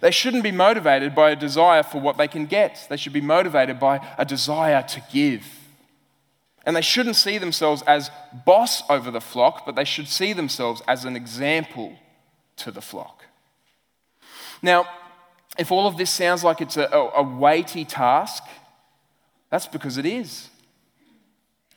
They 0.00 0.10
shouldn't 0.10 0.42
be 0.42 0.52
motivated 0.52 1.14
by 1.14 1.30
a 1.30 1.36
desire 1.36 1.82
for 1.82 2.00
what 2.00 2.18
they 2.18 2.28
can 2.28 2.46
get. 2.46 2.86
They 2.88 2.96
should 2.96 3.12
be 3.12 3.20
motivated 3.20 3.80
by 3.80 4.06
a 4.18 4.24
desire 4.24 4.82
to 4.82 5.02
give. 5.12 5.44
And 6.64 6.76
they 6.76 6.82
shouldn't 6.82 7.16
see 7.16 7.38
themselves 7.38 7.82
as 7.82 8.10
boss 8.46 8.82
over 8.88 9.10
the 9.10 9.20
flock, 9.20 9.66
but 9.66 9.74
they 9.74 9.84
should 9.84 10.08
see 10.08 10.32
themselves 10.32 10.82
as 10.86 11.04
an 11.04 11.16
example 11.16 11.98
to 12.56 12.70
the 12.70 12.80
flock. 12.80 13.21
Now, 14.62 14.86
if 15.58 15.70
all 15.70 15.86
of 15.86 15.96
this 15.96 16.10
sounds 16.10 16.44
like 16.44 16.60
it's 16.60 16.76
a, 16.76 16.86
a, 16.86 17.22
weighty 17.22 17.84
task, 17.84 18.42
that's 19.50 19.66
because 19.66 19.98
it 19.98 20.06
is. 20.06 20.48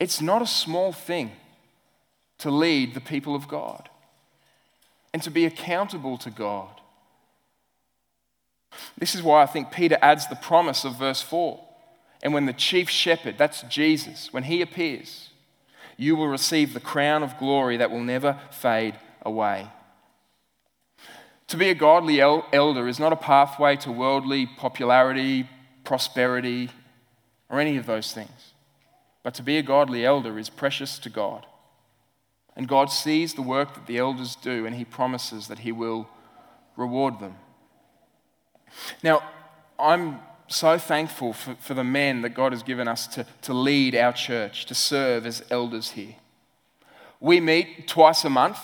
It's 0.00 0.20
not 0.20 0.40
a 0.40 0.46
small 0.46 0.92
thing 0.92 1.32
to 2.38 2.50
lead 2.50 2.94
the 2.94 3.00
people 3.00 3.34
of 3.34 3.48
God 3.48 3.88
and 5.12 5.22
to 5.22 5.30
be 5.30 5.44
accountable 5.44 6.16
to 6.18 6.30
God. 6.30 6.80
This 8.98 9.14
is 9.14 9.22
why 9.22 9.42
I 9.42 9.46
think 9.46 9.70
Peter 9.70 9.98
adds 10.00 10.26
the 10.26 10.36
promise 10.36 10.84
of 10.84 10.98
verse 10.98 11.22
4. 11.22 11.62
And 12.22 12.32
when 12.32 12.46
the 12.46 12.52
chief 12.52 12.88
shepherd, 12.88 13.36
that's 13.38 13.62
Jesus, 13.62 14.32
when 14.32 14.44
he 14.44 14.62
appears, 14.62 15.30
you 15.96 16.16
will 16.16 16.28
receive 16.28 16.74
the 16.74 16.80
crown 16.80 17.22
of 17.22 17.38
glory 17.38 17.76
that 17.78 17.90
will 17.90 18.02
never 18.02 18.38
fade 18.50 18.94
away. 19.22 19.68
To 21.48 21.56
be 21.56 21.70
a 21.70 21.74
godly 21.74 22.20
elder 22.20 22.88
is 22.88 22.98
not 22.98 23.12
a 23.12 23.16
pathway 23.16 23.76
to 23.76 23.92
worldly 23.92 24.46
popularity, 24.46 25.48
prosperity, 25.84 26.70
or 27.48 27.60
any 27.60 27.76
of 27.76 27.86
those 27.86 28.12
things. 28.12 28.52
But 29.22 29.34
to 29.34 29.42
be 29.42 29.56
a 29.56 29.62
godly 29.62 30.04
elder 30.04 30.38
is 30.38 30.48
precious 30.48 30.98
to 31.00 31.10
God. 31.10 31.46
And 32.56 32.66
God 32.66 32.90
sees 32.90 33.34
the 33.34 33.42
work 33.42 33.74
that 33.74 33.86
the 33.86 33.98
elders 33.98 34.34
do, 34.34 34.66
and 34.66 34.74
He 34.74 34.84
promises 34.84 35.48
that 35.48 35.60
He 35.60 35.72
will 35.72 36.08
reward 36.76 37.20
them. 37.20 37.36
Now, 39.02 39.22
I'm 39.78 40.20
so 40.48 40.78
thankful 40.78 41.32
for, 41.32 41.54
for 41.60 41.74
the 41.74 41.84
men 41.84 42.22
that 42.22 42.30
God 42.30 42.52
has 42.52 42.62
given 42.62 42.88
us 42.88 43.06
to, 43.08 43.26
to 43.42 43.52
lead 43.52 43.94
our 43.94 44.12
church, 44.12 44.66
to 44.66 44.74
serve 44.74 45.26
as 45.26 45.44
elders 45.50 45.90
here. 45.90 46.14
We 47.20 47.40
meet 47.40 47.88
twice 47.88 48.24
a 48.24 48.30
month. 48.30 48.58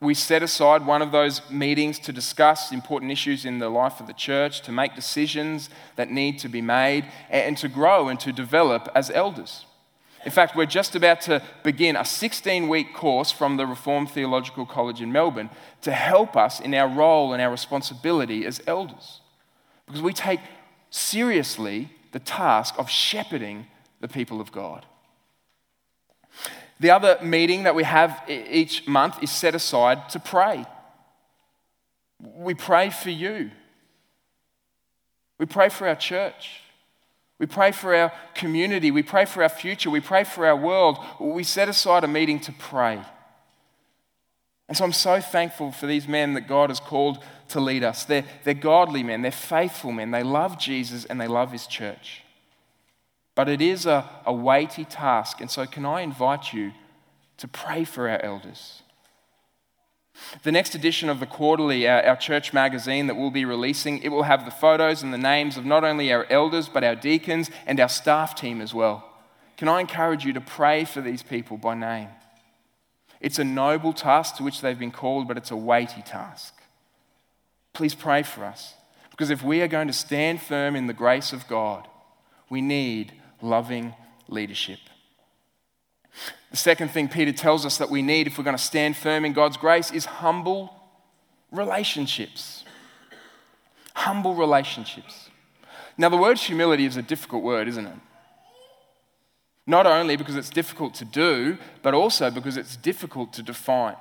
We 0.00 0.14
set 0.14 0.44
aside 0.44 0.86
one 0.86 1.02
of 1.02 1.10
those 1.10 1.42
meetings 1.50 1.98
to 2.00 2.12
discuss 2.12 2.70
important 2.70 3.10
issues 3.10 3.44
in 3.44 3.58
the 3.58 3.68
life 3.68 3.98
of 3.98 4.06
the 4.06 4.12
church, 4.12 4.60
to 4.62 4.72
make 4.72 4.94
decisions 4.94 5.70
that 5.96 6.08
need 6.10 6.38
to 6.40 6.48
be 6.48 6.60
made, 6.60 7.04
and 7.30 7.56
to 7.58 7.68
grow 7.68 8.08
and 8.08 8.20
to 8.20 8.32
develop 8.32 8.88
as 8.94 9.10
elders. 9.10 9.66
In 10.24 10.30
fact, 10.30 10.54
we're 10.54 10.66
just 10.66 10.94
about 10.94 11.20
to 11.22 11.42
begin 11.62 11.96
a 11.96 12.04
16 12.04 12.68
week 12.68 12.94
course 12.94 13.32
from 13.32 13.56
the 13.56 13.66
Reformed 13.66 14.10
Theological 14.10 14.66
College 14.66 15.00
in 15.00 15.10
Melbourne 15.10 15.50
to 15.82 15.92
help 15.92 16.36
us 16.36 16.60
in 16.60 16.74
our 16.74 16.88
role 16.88 17.32
and 17.32 17.42
our 17.42 17.50
responsibility 17.50 18.44
as 18.44 18.60
elders. 18.66 19.20
Because 19.86 20.02
we 20.02 20.12
take 20.12 20.40
seriously 20.90 21.90
the 22.12 22.18
task 22.18 22.74
of 22.78 22.90
shepherding 22.90 23.66
the 24.00 24.08
people 24.08 24.40
of 24.40 24.52
God. 24.52 24.86
The 26.80 26.90
other 26.90 27.18
meeting 27.22 27.64
that 27.64 27.74
we 27.74 27.84
have 27.84 28.22
each 28.28 28.86
month 28.86 29.22
is 29.22 29.30
set 29.30 29.54
aside 29.54 30.08
to 30.10 30.20
pray. 30.20 30.64
We 32.20 32.54
pray 32.54 32.90
for 32.90 33.10
you. 33.10 33.50
We 35.38 35.46
pray 35.46 35.68
for 35.68 35.88
our 35.88 35.96
church. 35.96 36.60
We 37.38 37.46
pray 37.46 37.72
for 37.72 37.94
our 37.94 38.12
community. 38.34 38.90
We 38.90 39.02
pray 39.02 39.24
for 39.24 39.42
our 39.42 39.48
future. 39.48 39.90
We 39.90 40.00
pray 40.00 40.24
for 40.24 40.46
our 40.46 40.56
world. 40.56 40.98
We 41.20 41.44
set 41.44 41.68
aside 41.68 42.04
a 42.04 42.08
meeting 42.08 42.40
to 42.40 42.52
pray. 42.52 43.00
And 44.68 44.76
so 44.76 44.84
I'm 44.84 44.92
so 44.92 45.20
thankful 45.20 45.72
for 45.72 45.86
these 45.86 46.06
men 46.06 46.34
that 46.34 46.46
God 46.46 46.70
has 46.70 46.80
called 46.80 47.22
to 47.48 47.60
lead 47.60 47.82
us. 47.82 48.04
They're, 48.04 48.24
they're 48.44 48.54
godly 48.54 49.02
men, 49.02 49.22
they're 49.22 49.32
faithful 49.32 49.92
men, 49.92 50.10
they 50.10 50.22
love 50.22 50.58
Jesus 50.58 51.06
and 51.06 51.18
they 51.18 51.26
love 51.26 51.52
his 51.52 51.66
church. 51.66 52.22
But 53.38 53.48
it 53.48 53.60
is 53.60 53.86
a, 53.86 54.04
a 54.26 54.32
weighty 54.32 54.84
task, 54.84 55.40
and 55.40 55.48
so 55.48 55.64
can 55.64 55.86
I 55.86 56.00
invite 56.00 56.52
you 56.52 56.72
to 57.36 57.46
pray 57.46 57.84
for 57.84 58.08
our 58.08 58.20
elders? 58.20 58.82
The 60.42 60.50
next 60.50 60.74
edition 60.74 61.08
of 61.08 61.20
the 61.20 61.26
quarterly, 61.26 61.86
our, 61.86 62.02
our, 62.02 62.16
church 62.16 62.52
magazine 62.52 63.06
that 63.06 63.14
we'll 63.14 63.30
be 63.30 63.44
releasing, 63.44 64.02
it 64.02 64.08
will 64.08 64.24
have 64.24 64.44
the 64.44 64.50
photos 64.50 65.04
and 65.04 65.14
the 65.14 65.18
names 65.18 65.56
of 65.56 65.64
not 65.64 65.84
only 65.84 66.12
our 66.12 66.26
elders, 66.28 66.68
but 66.68 66.82
our 66.82 66.96
deacons 66.96 67.48
and 67.64 67.78
our 67.78 67.88
staff 67.88 68.34
team 68.34 68.60
as 68.60 68.74
well. 68.74 69.08
Can 69.56 69.68
I 69.68 69.78
encourage 69.78 70.24
you 70.24 70.32
to 70.32 70.40
pray 70.40 70.84
for 70.84 71.00
these 71.00 71.22
people 71.22 71.58
by 71.58 71.76
name? 71.76 72.08
It's 73.20 73.38
a 73.38 73.44
noble 73.44 73.92
task 73.92 74.34
to 74.38 74.42
which 74.42 74.62
they've 74.62 74.76
been 74.76 74.90
called, 74.90 75.28
but 75.28 75.36
it's 75.36 75.52
a 75.52 75.56
weighty 75.56 76.02
task. 76.02 76.54
Please 77.72 77.94
pray 77.94 78.24
for 78.24 78.44
us. 78.44 78.74
Because 79.12 79.30
if 79.30 79.44
we 79.44 79.62
are 79.62 79.68
going 79.68 79.86
to 79.86 79.92
stand 79.92 80.42
firm 80.42 80.74
in 80.74 80.88
the 80.88 80.92
grace 80.92 81.32
of 81.32 81.46
God, 81.46 81.86
we 82.50 82.60
need 82.60 83.12
loving 83.40 83.94
leadership. 84.28 84.78
The 86.50 86.56
second 86.56 86.90
thing 86.90 87.08
Peter 87.08 87.32
tells 87.32 87.66
us 87.66 87.78
that 87.78 87.90
we 87.90 88.02
need 88.02 88.26
if 88.26 88.38
we're 88.38 88.44
going 88.44 88.56
to 88.56 88.62
stand 88.62 88.96
firm 88.96 89.24
in 89.24 89.32
God's 89.32 89.56
grace 89.56 89.90
is 89.90 90.04
humble 90.06 90.72
relationships. 91.52 92.64
Humble 93.94 94.34
relationships. 94.34 95.30
Now, 95.96 96.08
the 96.08 96.16
word 96.16 96.38
humility 96.38 96.84
is 96.84 96.96
a 96.96 97.02
difficult 97.02 97.42
word, 97.42 97.68
isn't 97.68 97.86
it? 97.86 97.98
Not 99.66 99.86
only 99.86 100.16
because 100.16 100.36
it's 100.36 100.48
difficult 100.48 100.94
to 100.94 101.04
do, 101.04 101.58
but 101.82 101.92
also 101.92 102.30
because 102.30 102.56
it's 102.56 102.76
difficult 102.76 103.32
to 103.34 103.42
define. 103.42 103.96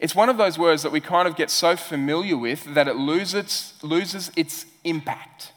It's 0.00 0.14
one 0.14 0.28
of 0.28 0.36
those 0.36 0.58
words 0.58 0.82
that 0.82 0.92
we 0.92 1.00
kind 1.00 1.26
of 1.26 1.34
get 1.34 1.50
so 1.50 1.76
familiar 1.76 2.36
with 2.36 2.74
that 2.74 2.88
it 2.88 2.96
loses, 2.96 3.74
loses 3.82 4.30
its 4.36 4.66
impact. 4.84 5.52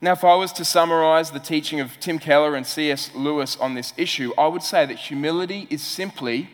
Now, 0.00 0.12
if 0.12 0.22
I 0.22 0.36
was 0.36 0.52
to 0.52 0.64
summarize 0.64 1.32
the 1.32 1.40
teaching 1.40 1.80
of 1.80 1.98
Tim 1.98 2.18
Keller 2.18 2.54
and 2.54 2.66
C.S. 2.66 3.10
Lewis 3.14 3.56
on 3.56 3.74
this 3.74 3.92
issue, 3.96 4.32
I 4.38 4.46
would 4.46 4.62
say 4.62 4.86
that 4.86 4.96
humility 4.96 5.66
is 5.70 5.82
simply 5.82 6.50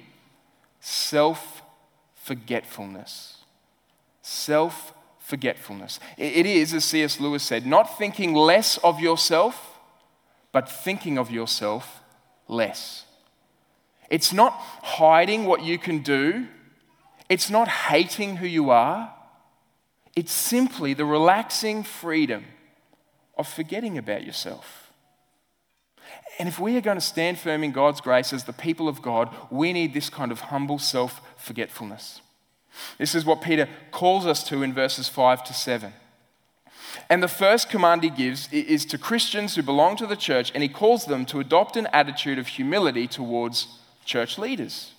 self 0.80 1.62
forgetfulness. 2.14 3.38
Self 4.22 4.94
forgetfulness. 5.18 6.00
It 6.16 6.46
is, 6.46 6.72
as 6.72 6.84
C.S. 6.84 7.20
Lewis 7.20 7.42
said, 7.42 7.66
not 7.66 7.98
thinking 7.98 8.34
less 8.34 8.78
of 8.78 9.00
yourself 9.00 9.72
but 10.54 10.70
thinking 10.70 11.18
of 11.18 11.32
yourself 11.32 12.00
less. 12.46 13.06
It's 14.08 14.32
not 14.32 14.52
hiding 14.52 15.46
what 15.46 15.64
you 15.64 15.78
can 15.78 15.98
do, 15.98 16.46
it's 17.28 17.50
not 17.50 17.66
hating 17.66 18.36
who 18.36 18.46
you 18.46 18.70
are. 18.70 19.12
It's 20.14 20.30
simply 20.30 20.94
the 20.94 21.04
relaxing 21.04 21.82
freedom 21.82 22.44
of 23.36 23.48
forgetting 23.48 23.98
about 23.98 24.24
yourself. 24.24 24.92
And 26.38 26.48
if 26.48 26.58
we 26.58 26.76
are 26.76 26.80
going 26.80 26.96
to 26.96 27.00
stand 27.00 27.38
firm 27.38 27.62
in 27.62 27.72
God's 27.72 28.00
grace 28.00 28.32
as 28.32 28.44
the 28.44 28.52
people 28.52 28.88
of 28.88 29.02
God, 29.02 29.34
we 29.50 29.72
need 29.72 29.94
this 29.94 30.10
kind 30.10 30.32
of 30.32 30.40
humble 30.40 30.78
self 30.78 31.20
forgetfulness. 31.36 32.20
This 32.98 33.14
is 33.14 33.24
what 33.24 33.40
Peter 33.40 33.68
calls 33.92 34.26
us 34.26 34.42
to 34.48 34.62
in 34.62 34.72
verses 34.72 35.08
5 35.08 35.44
to 35.44 35.54
7. 35.54 35.92
And 37.08 37.22
the 37.22 37.28
first 37.28 37.70
command 37.70 38.02
he 38.02 38.10
gives 38.10 38.48
is 38.52 38.84
to 38.86 38.98
Christians 38.98 39.54
who 39.54 39.62
belong 39.62 39.96
to 39.96 40.06
the 40.06 40.16
church, 40.16 40.50
and 40.54 40.62
he 40.62 40.68
calls 40.68 41.06
them 41.06 41.24
to 41.26 41.40
adopt 41.40 41.76
an 41.76 41.88
attitude 41.92 42.38
of 42.38 42.48
humility 42.48 43.06
towards 43.06 43.78
church 44.04 44.38
leaders. 44.38 44.92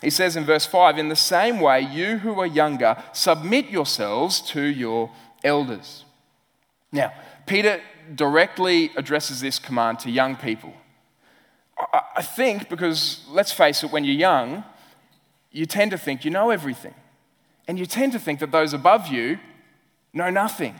He 0.00 0.10
says 0.10 0.36
in 0.36 0.44
verse 0.44 0.66
5 0.66 0.98
In 0.98 1.08
the 1.08 1.16
same 1.16 1.60
way, 1.60 1.80
you 1.80 2.18
who 2.18 2.40
are 2.40 2.46
younger, 2.46 3.02
submit 3.12 3.70
yourselves 3.70 4.40
to 4.50 4.62
your 4.62 5.10
elders. 5.44 6.04
Now, 6.90 7.12
Peter 7.52 7.82
directly 8.14 8.90
addresses 8.96 9.42
this 9.42 9.58
command 9.58 9.98
to 9.98 10.10
young 10.10 10.36
people. 10.36 10.72
I 12.16 12.22
think 12.22 12.70
because, 12.70 13.26
let's 13.28 13.52
face 13.52 13.84
it, 13.84 13.92
when 13.92 14.04
you're 14.04 14.14
young, 14.14 14.64
you 15.50 15.66
tend 15.66 15.90
to 15.90 15.98
think 15.98 16.24
you 16.24 16.30
know 16.30 16.48
everything. 16.48 16.94
And 17.68 17.78
you 17.78 17.84
tend 17.84 18.12
to 18.12 18.18
think 18.18 18.40
that 18.40 18.52
those 18.52 18.72
above 18.72 19.08
you 19.08 19.38
know 20.14 20.30
nothing. 20.30 20.76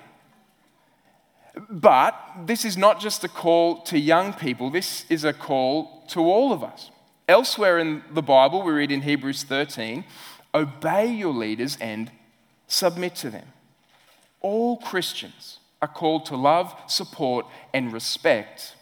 But 1.69 2.15
this 2.47 2.65
is 2.65 2.79
not 2.79 3.01
just 3.01 3.23
a 3.23 3.29
call 3.29 3.83
to 3.83 3.99
young 3.99 4.33
people, 4.33 4.71
this 4.71 5.05
is 5.11 5.25
a 5.25 5.35
call 5.35 6.07
to 6.09 6.21
all 6.21 6.55
of 6.55 6.65
us. 6.65 6.91
Elsewhere 7.29 7.81
in 7.81 8.03
the 8.11 8.23
Bible, 8.23 8.63
we 8.63 8.73
read 8.73 8.91
in 8.91 9.03
Hebrews 9.03 9.43
13 9.43 10.07
obey 10.55 11.13
your 11.13 11.35
leaders 11.35 11.77
and 11.83 12.11
submit 12.67 13.15
to 13.17 13.29
them. 13.29 13.49
All 14.41 14.79
Christians 14.79 15.59
are 15.83 15.89
called 15.89 16.25
to 16.27 16.37
love, 16.37 16.75
support, 16.87 17.45
and 17.75 17.93
respect 17.93 18.77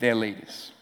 their 0.00 0.16
leaders. 0.16 0.72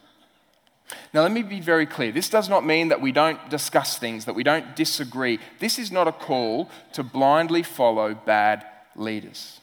Now, 1.13 1.23
let 1.23 1.31
me 1.31 1.43
be 1.43 1.61
very 1.61 1.87
clear. 1.87 2.11
This 2.11 2.31
does 2.31 2.49
not 2.49 2.65
mean 2.65 2.89
that 2.89 3.01
we 3.01 3.13
don't 3.13 3.51
discuss 3.51 3.99
things, 3.99 4.25
that 4.25 4.35
we 4.35 4.43
don't 4.43 4.75
disagree. 4.75 5.39
This 5.61 5.79
is 5.79 5.93
not 5.93 6.09
a 6.09 6.13
call 6.13 6.71
to 6.95 7.05
blindly 7.05 7.63
follow 7.63 8.15
bad 8.15 8.65
leaders. 8.97 9.61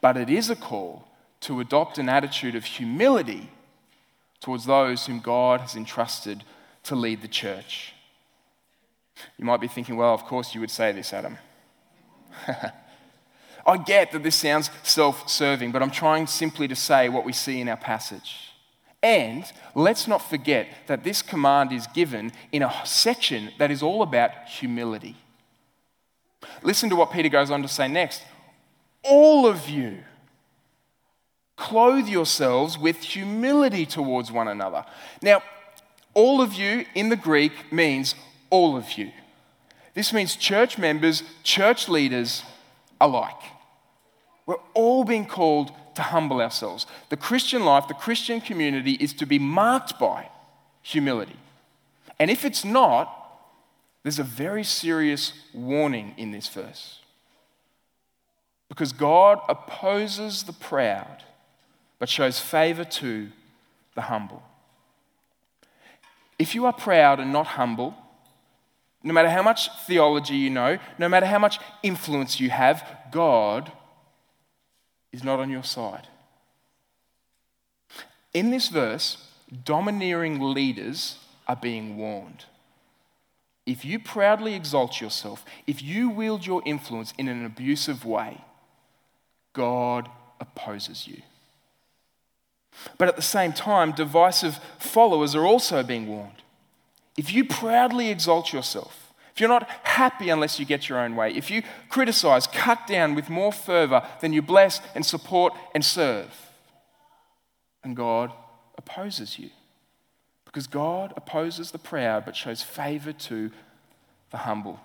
But 0.00 0.16
it 0.16 0.30
is 0.30 0.50
a 0.50 0.56
call 0.56 1.06
to 1.40 1.60
adopt 1.60 1.98
an 1.98 2.08
attitude 2.08 2.56
of 2.56 2.64
humility 2.64 3.50
towards 4.40 4.64
those 4.64 5.06
whom 5.06 5.20
God 5.20 5.60
has 5.60 5.76
entrusted 5.76 6.42
to 6.84 6.96
lead 6.96 7.22
the 7.22 7.28
church. 7.28 7.92
You 9.36 9.44
might 9.44 9.60
be 9.60 9.68
thinking, 9.68 9.96
well, 9.96 10.14
of 10.14 10.24
course 10.24 10.54
you 10.54 10.60
would 10.60 10.70
say 10.70 10.92
this, 10.92 11.12
Adam. 11.12 11.38
I 13.68 13.76
get 13.76 14.12
that 14.12 14.22
this 14.22 14.34
sounds 14.34 14.70
self 14.82 15.28
serving, 15.28 15.72
but 15.72 15.82
I'm 15.82 15.90
trying 15.90 16.26
simply 16.26 16.66
to 16.68 16.74
say 16.74 17.10
what 17.10 17.26
we 17.26 17.34
see 17.34 17.60
in 17.60 17.68
our 17.68 17.76
passage. 17.76 18.54
And 19.02 19.44
let's 19.74 20.08
not 20.08 20.22
forget 20.28 20.68
that 20.86 21.04
this 21.04 21.20
command 21.20 21.70
is 21.70 21.86
given 21.88 22.32
in 22.50 22.62
a 22.62 22.74
section 22.86 23.50
that 23.58 23.70
is 23.70 23.82
all 23.82 24.02
about 24.02 24.30
humility. 24.48 25.16
Listen 26.62 26.88
to 26.88 26.96
what 26.96 27.12
Peter 27.12 27.28
goes 27.28 27.50
on 27.50 27.60
to 27.60 27.68
say 27.68 27.88
next. 27.88 28.22
All 29.04 29.46
of 29.46 29.68
you 29.68 29.98
clothe 31.56 32.08
yourselves 32.08 32.78
with 32.78 32.96
humility 32.96 33.84
towards 33.84 34.32
one 34.32 34.48
another. 34.48 34.86
Now, 35.20 35.42
all 36.14 36.40
of 36.40 36.54
you 36.54 36.86
in 36.94 37.10
the 37.10 37.16
Greek 37.16 37.70
means 37.70 38.14
all 38.48 38.78
of 38.78 38.92
you. 38.94 39.12
This 39.92 40.12
means 40.12 40.36
church 40.36 40.78
members, 40.78 41.22
church 41.42 41.86
leaders 41.86 42.42
alike. 42.98 43.57
We're 44.48 44.56
all 44.72 45.04
being 45.04 45.26
called 45.26 45.72
to 45.96 46.00
humble 46.00 46.40
ourselves. 46.40 46.86
The 47.10 47.18
Christian 47.18 47.66
life, 47.66 47.86
the 47.86 47.92
Christian 47.92 48.40
community 48.40 48.92
is 48.92 49.12
to 49.14 49.26
be 49.26 49.38
marked 49.38 49.98
by 49.98 50.30
humility. 50.80 51.36
And 52.18 52.30
if 52.30 52.46
it's 52.46 52.64
not, 52.64 53.14
there's 54.02 54.18
a 54.18 54.24
very 54.24 54.64
serious 54.64 55.34
warning 55.52 56.14
in 56.16 56.30
this 56.30 56.48
verse. 56.48 57.00
Because 58.70 58.94
God 58.94 59.38
opposes 59.50 60.44
the 60.44 60.54
proud, 60.54 61.24
but 61.98 62.08
shows 62.08 62.40
favor 62.40 62.84
to 62.84 63.28
the 63.94 64.02
humble. 64.02 64.42
If 66.38 66.54
you 66.54 66.64
are 66.64 66.72
proud 66.72 67.20
and 67.20 67.34
not 67.34 67.48
humble, 67.48 67.94
no 69.02 69.12
matter 69.12 69.28
how 69.28 69.42
much 69.42 69.68
theology 69.86 70.36
you 70.36 70.48
know, 70.48 70.78
no 70.98 71.06
matter 71.06 71.26
how 71.26 71.38
much 71.38 71.58
influence 71.82 72.40
you 72.40 72.48
have, 72.48 72.82
God 73.12 73.72
is 75.12 75.24
not 75.24 75.40
on 75.40 75.50
your 75.50 75.64
side. 75.64 76.08
In 78.34 78.50
this 78.50 78.68
verse, 78.68 79.28
domineering 79.64 80.40
leaders 80.40 81.18
are 81.46 81.56
being 81.56 81.96
warned. 81.96 82.44
If 83.66 83.84
you 83.84 83.98
proudly 83.98 84.54
exalt 84.54 85.00
yourself, 85.00 85.44
if 85.66 85.82
you 85.82 86.08
wield 86.08 86.46
your 86.46 86.62
influence 86.64 87.12
in 87.18 87.28
an 87.28 87.44
abusive 87.44 88.04
way, 88.04 88.42
God 89.52 90.08
opposes 90.40 91.06
you. 91.06 91.22
But 92.96 93.08
at 93.08 93.16
the 93.16 93.22
same 93.22 93.52
time, 93.52 93.92
divisive 93.92 94.60
followers 94.78 95.34
are 95.34 95.44
also 95.44 95.82
being 95.82 96.06
warned. 96.06 96.42
If 97.16 97.32
you 97.32 97.44
proudly 97.44 98.08
exalt 98.10 98.52
yourself, 98.52 99.07
if 99.38 99.40
you're 99.40 99.48
not 99.48 99.70
happy 99.84 100.30
unless 100.30 100.58
you 100.58 100.66
get 100.66 100.88
your 100.88 100.98
own 100.98 101.14
way, 101.14 101.30
if 101.30 101.48
you 101.48 101.62
criticize, 101.88 102.48
cut 102.48 102.88
down 102.88 103.14
with 103.14 103.30
more 103.30 103.52
fervor 103.52 104.04
than 104.20 104.32
you 104.32 104.42
bless 104.42 104.80
and 104.96 105.06
support 105.06 105.52
and 105.76 105.84
serve, 105.84 106.50
and 107.84 107.94
God 107.94 108.32
opposes 108.76 109.38
you. 109.38 109.50
Because 110.44 110.66
God 110.66 111.12
opposes 111.16 111.70
the 111.70 111.78
proud 111.78 112.24
but 112.24 112.34
shows 112.34 112.62
favor 112.62 113.12
to 113.12 113.52
the 114.32 114.38
humble. 114.38 114.80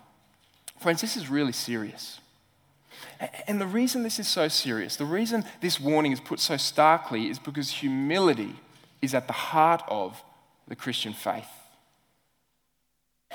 Friends, 0.80 1.02
this 1.02 1.18
is 1.18 1.32
really 1.32 1.52
serious. 1.52 2.20
And 3.48 3.60
the 3.60 3.66
reason 3.66 4.04
this 4.04 4.20
is 4.20 4.28
so 4.28 4.50
serious, 4.50 4.98
the 4.98 5.06
reason 5.06 5.46
this 5.62 5.80
warning 5.80 6.12
is 6.12 6.20
put 6.20 6.39
so 6.39 6.58
starkly, 6.58 7.28
is 7.28 7.39
because 7.39 7.72
humility 7.72 8.54
is 9.02 9.16
at 9.16 9.26
the 9.26 9.34
heart 9.34 9.82
of 9.88 10.22
the 10.68 10.76
Christian 10.76 11.13
faith. 11.13 11.48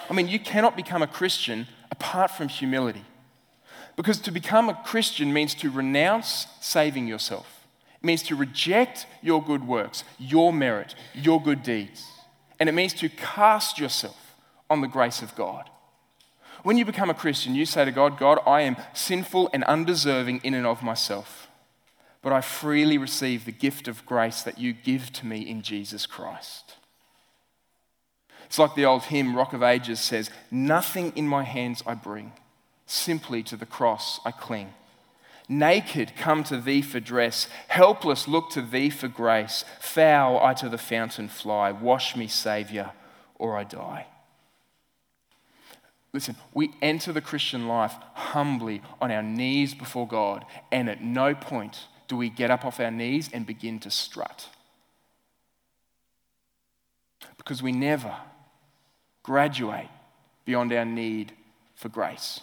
I 0.09 0.15
mean, 0.15 0.29
you 0.29 0.39
cannot 0.39 0.77
become 0.77 1.03
a 1.03 1.07
Christian 1.07 1.67
apart 1.91 2.31
from 2.31 2.49
humility. 2.49 3.05
Because 3.97 4.21
to 4.21 4.31
become 4.31 4.69
a 4.69 4.81
Christian 4.85 5.33
means 5.33 5.55
to 5.57 5.71
renounce 5.71 6.47
saving 6.61 7.09
yourself, 7.09 7.67
it 8.01 8.07
means 8.07 8.23
to 8.25 8.37
reject 8.37 9.07
your 9.23 9.43
good 9.43 9.67
works, 9.67 10.05
your 10.19 10.53
merit, 10.53 10.95
your 11.15 11.43
good 11.43 11.65
deeds. 11.65 12.07
And 12.61 12.69
it 12.69 12.73
means 12.73 12.95
to 12.95 13.09
cast 13.09 13.79
yourself 13.79 14.37
on 14.71 14.81
the 14.81 14.89
grace 14.89 15.21
of 15.21 15.35
God. 15.35 15.69
When 16.63 16.77
you 16.77 16.85
become 16.85 17.11
a 17.11 17.15
Christian, 17.15 17.55
you 17.55 17.67
say 17.67 17.85
to 17.85 17.93
God, 17.93 18.19
God, 18.19 18.39
I 18.47 18.63
am 18.63 18.77
sinful 18.93 19.51
and 19.53 19.65
undeserving 19.65 20.41
in 20.43 20.55
and 20.55 20.67
of 20.67 20.83
myself, 20.83 21.49
but 22.23 22.33
I 22.33 22.41
freely 22.41 22.99
receive 22.99 23.45
the 23.45 23.53
gift 23.53 23.89
of 23.89 24.07
grace 24.07 24.43
that 24.43 24.59
you 24.59 24.73
give 24.73 25.13
to 25.15 25.27
me 25.27 25.41
in 25.41 25.63
Jesus 25.63 26.07
Christ. 26.07 26.75
It's 28.49 28.59
like 28.59 28.75
the 28.75 28.87
old 28.87 29.05
hymn, 29.05 29.37
Rock 29.37 29.53
of 29.53 29.63
Ages 29.63 30.01
says, 30.01 30.31
Nothing 30.51 31.13
in 31.15 31.29
my 31.29 31.43
hands 31.43 31.83
I 31.87 31.93
bring, 31.93 32.33
simply 32.87 33.43
to 33.43 33.57
the 33.57 33.67
cross 33.67 34.21
I 34.25 34.31
cling. 34.31 34.73
Naked, 35.51 36.15
come 36.17 36.45
to 36.45 36.59
thee 36.59 36.81
for 36.81 36.99
dress, 36.99 37.47
helpless, 37.69 38.27
look 38.27 38.49
to 38.51 38.63
thee 38.63 38.89
for 38.89 39.07
grace. 39.07 39.67
Foul, 39.81 40.43
I 40.43 40.55
to 40.55 40.71
the 40.71 40.79
fountain 40.79 41.29
fly. 41.29 41.73
Wash 41.73 42.17
me, 42.17 42.27
Saviour, 42.27 42.93
or 43.35 43.57
I 43.57 43.65
die. 43.65 44.07
Listen, 46.15 46.37
we 46.55 46.73
enter 46.81 47.13
the 47.13 47.21
Christian 47.21 47.69
life 47.69 47.95
humbly 48.15 48.81
on 48.99 49.11
our 49.11 49.23
knees 49.23 49.75
before 49.75 50.09
God, 50.09 50.47
and 50.73 50.89
at 50.89 51.03
no 51.03 51.35
point 51.35 51.81
do 52.09 52.17
we 52.17 52.31
get 52.31 52.51
up 52.51 52.65
off 52.65 52.81
our 52.81 52.91
knees 52.91 53.29
and 53.31 53.47
begin 53.47 53.79
to 53.81 53.91
strut. 53.91 54.49
Because 57.37 57.63
we 57.63 57.73
never 57.73 58.17
graduate 59.29 59.89
beyond 60.45 60.73
our 60.73 60.85
need 60.85 61.33
for 61.75 61.89
grace. 61.89 62.41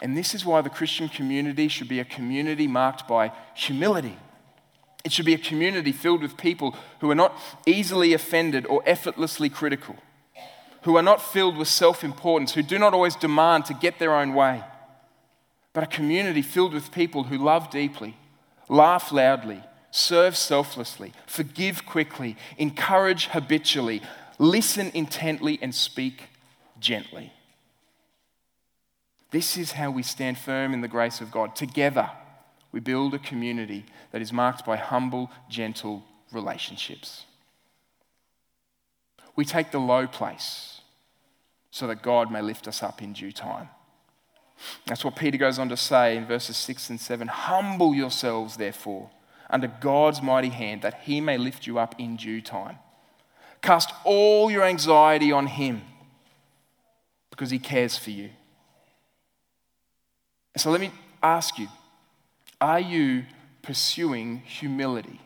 And 0.00 0.16
this 0.16 0.34
is 0.34 0.46
why 0.46 0.60
the 0.60 0.70
Christian 0.78 1.08
community 1.08 1.66
should 1.68 1.88
be 1.88 2.00
a 2.00 2.04
community 2.04 2.66
marked 2.68 3.08
by 3.08 3.32
humility. 3.54 4.16
It 5.04 5.10
should 5.10 5.26
be 5.26 5.34
a 5.34 5.48
community 5.50 5.90
filled 5.90 6.22
with 6.22 6.36
people 6.36 6.76
who 7.00 7.10
are 7.10 7.16
not 7.16 7.36
easily 7.66 8.12
offended 8.12 8.66
or 8.66 8.82
effortlessly 8.86 9.48
critical 9.48 9.96
who 10.82 10.96
are 10.96 11.02
not 11.02 11.22
filled 11.22 11.56
with 11.56 11.68
self 11.68 12.04
importance, 12.04 12.54
who 12.54 12.62
do 12.62 12.78
not 12.78 12.94
always 12.94 13.16
demand 13.16 13.64
to 13.66 13.74
get 13.74 13.98
their 13.98 14.14
own 14.14 14.34
way, 14.34 14.62
but 15.72 15.84
a 15.84 15.86
community 15.86 16.42
filled 16.42 16.74
with 16.74 16.92
people 16.92 17.24
who 17.24 17.38
love 17.38 17.70
deeply, 17.70 18.16
laugh 18.68 19.12
loudly, 19.12 19.62
serve 19.90 20.36
selflessly, 20.36 21.12
forgive 21.26 21.86
quickly, 21.86 22.36
encourage 22.58 23.26
habitually, 23.28 24.02
listen 24.42 24.90
intently, 24.92 25.58
and 25.62 25.72
speak 25.72 26.24
gently. 26.80 27.32
This 29.30 29.56
is 29.56 29.72
how 29.72 29.90
we 29.90 30.02
stand 30.02 30.36
firm 30.36 30.74
in 30.74 30.80
the 30.80 30.88
grace 30.88 31.20
of 31.20 31.30
God. 31.30 31.54
Together, 31.54 32.10
we 32.72 32.80
build 32.80 33.14
a 33.14 33.18
community 33.20 33.86
that 34.10 34.20
is 34.20 34.32
marked 34.32 34.66
by 34.66 34.76
humble, 34.76 35.30
gentle 35.48 36.02
relationships. 36.32 37.24
We 39.36 39.44
take 39.44 39.70
the 39.70 39.78
low 39.78 40.06
place 40.08 40.80
so 41.70 41.86
that 41.86 42.02
God 42.02 42.30
may 42.30 42.42
lift 42.42 42.66
us 42.66 42.82
up 42.82 43.00
in 43.00 43.12
due 43.12 43.32
time. 43.32 43.68
That's 44.86 45.04
what 45.04 45.16
Peter 45.16 45.38
goes 45.38 45.58
on 45.58 45.68
to 45.68 45.76
say 45.76 46.16
in 46.16 46.26
verses 46.26 46.56
6 46.56 46.90
and 46.90 47.00
7 47.00 47.28
Humble 47.28 47.94
yourselves, 47.94 48.56
therefore, 48.56 49.08
under 49.48 49.68
God's 49.68 50.20
mighty 50.20 50.48
hand, 50.48 50.82
that 50.82 51.02
he 51.04 51.20
may 51.20 51.38
lift 51.38 51.66
you 51.66 51.78
up 51.78 51.94
in 51.98 52.16
due 52.16 52.42
time. 52.42 52.78
Cast 53.62 53.92
all 54.04 54.50
your 54.50 54.64
anxiety 54.64 55.32
on 55.32 55.46
him 55.46 55.82
because 57.30 57.50
he 57.50 57.58
cares 57.58 57.96
for 57.96 58.10
you. 58.10 58.30
So 60.56 60.70
let 60.70 60.80
me 60.80 60.90
ask 61.22 61.58
you 61.58 61.68
are 62.60 62.80
you 62.80 63.24
pursuing 63.62 64.42
humility? 64.44 65.20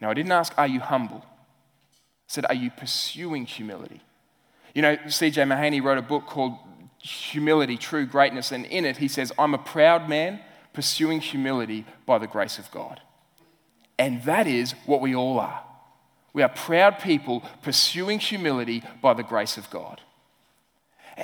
Now, 0.00 0.10
I 0.10 0.14
didn't 0.14 0.32
ask, 0.32 0.52
are 0.56 0.66
you 0.66 0.80
humble? 0.80 1.24
I 1.24 2.26
said, 2.26 2.46
are 2.46 2.54
you 2.54 2.70
pursuing 2.70 3.44
humility? 3.44 4.00
You 4.74 4.82
know, 4.82 4.96
C.J. 5.08 5.42
Mahaney 5.42 5.82
wrote 5.82 5.98
a 5.98 6.02
book 6.02 6.26
called 6.26 6.54
Humility, 6.98 7.76
True 7.76 8.06
Greatness, 8.06 8.52
and 8.52 8.66
in 8.66 8.84
it 8.84 8.98
he 8.98 9.08
says, 9.08 9.32
I'm 9.38 9.54
a 9.54 9.58
proud 9.58 10.08
man 10.08 10.40
pursuing 10.72 11.20
humility 11.20 11.84
by 12.06 12.18
the 12.18 12.26
grace 12.26 12.58
of 12.58 12.70
God. 12.70 13.00
And 13.98 14.22
that 14.24 14.46
is 14.46 14.72
what 14.86 15.00
we 15.00 15.14
all 15.14 15.38
are. 15.38 15.62
We 16.32 16.42
are 16.42 16.48
proud 16.48 17.00
people 17.00 17.42
pursuing 17.62 18.18
humility 18.18 18.82
by 19.02 19.14
the 19.14 19.22
grace 19.22 19.56
of 19.56 19.68
God. 19.70 20.00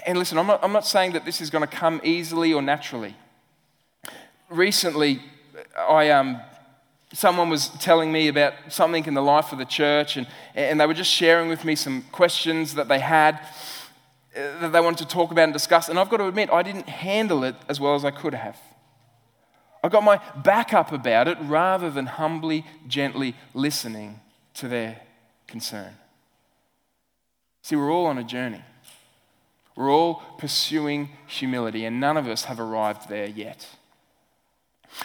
And 0.04 0.18
listen, 0.18 0.36
I'm 0.36 0.46
not, 0.46 0.62
I'm 0.62 0.72
not 0.72 0.86
saying 0.86 1.12
that 1.12 1.24
this 1.24 1.40
is 1.40 1.48
going 1.48 1.66
to 1.66 1.74
come 1.74 2.00
easily 2.02 2.52
or 2.52 2.60
naturally. 2.60 3.14
Recently, 4.50 5.22
I, 5.76 6.10
um, 6.10 6.40
someone 7.12 7.48
was 7.48 7.68
telling 7.80 8.12
me 8.12 8.28
about 8.28 8.54
something 8.68 9.06
in 9.06 9.14
the 9.14 9.22
life 9.22 9.52
of 9.52 9.58
the 9.58 9.64
church, 9.64 10.16
and, 10.16 10.26
and 10.54 10.80
they 10.80 10.86
were 10.86 10.94
just 10.94 11.10
sharing 11.10 11.48
with 11.48 11.64
me 11.64 11.76
some 11.76 12.02
questions 12.12 12.74
that 12.74 12.88
they 12.88 12.98
had 12.98 13.40
uh, 14.36 14.60
that 14.60 14.72
they 14.72 14.80
wanted 14.80 14.98
to 14.98 15.08
talk 15.08 15.30
about 15.30 15.44
and 15.44 15.52
discuss. 15.52 15.88
And 15.88 15.98
I've 15.98 16.10
got 16.10 16.18
to 16.18 16.26
admit, 16.26 16.50
I 16.50 16.62
didn't 16.62 16.88
handle 16.88 17.42
it 17.42 17.54
as 17.68 17.80
well 17.80 17.94
as 17.94 18.04
I 18.04 18.10
could 18.10 18.34
have. 18.34 18.58
I 19.82 19.88
got 19.88 20.02
my 20.02 20.20
back 20.42 20.74
up 20.74 20.92
about 20.92 21.26
it 21.28 21.38
rather 21.40 21.90
than 21.90 22.06
humbly, 22.06 22.66
gently 22.86 23.34
listening 23.54 24.20
to 24.56 24.68
their 24.68 25.00
concern. 25.46 25.94
See, 27.62 27.76
we're 27.76 27.92
all 27.92 28.06
on 28.06 28.18
a 28.18 28.24
journey. 28.24 28.62
We're 29.76 29.90
all 29.90 30.22
pursuing 30.38 31.10
humility, 31.26 31.84
and 31.84 32.00
none 32.00 32.16
of 32.16 32.26
us 32.26 32.44
have 32.44 32.58
arrived 32.58 33.08
there 33.08 33.26
yet. 33.26 33.66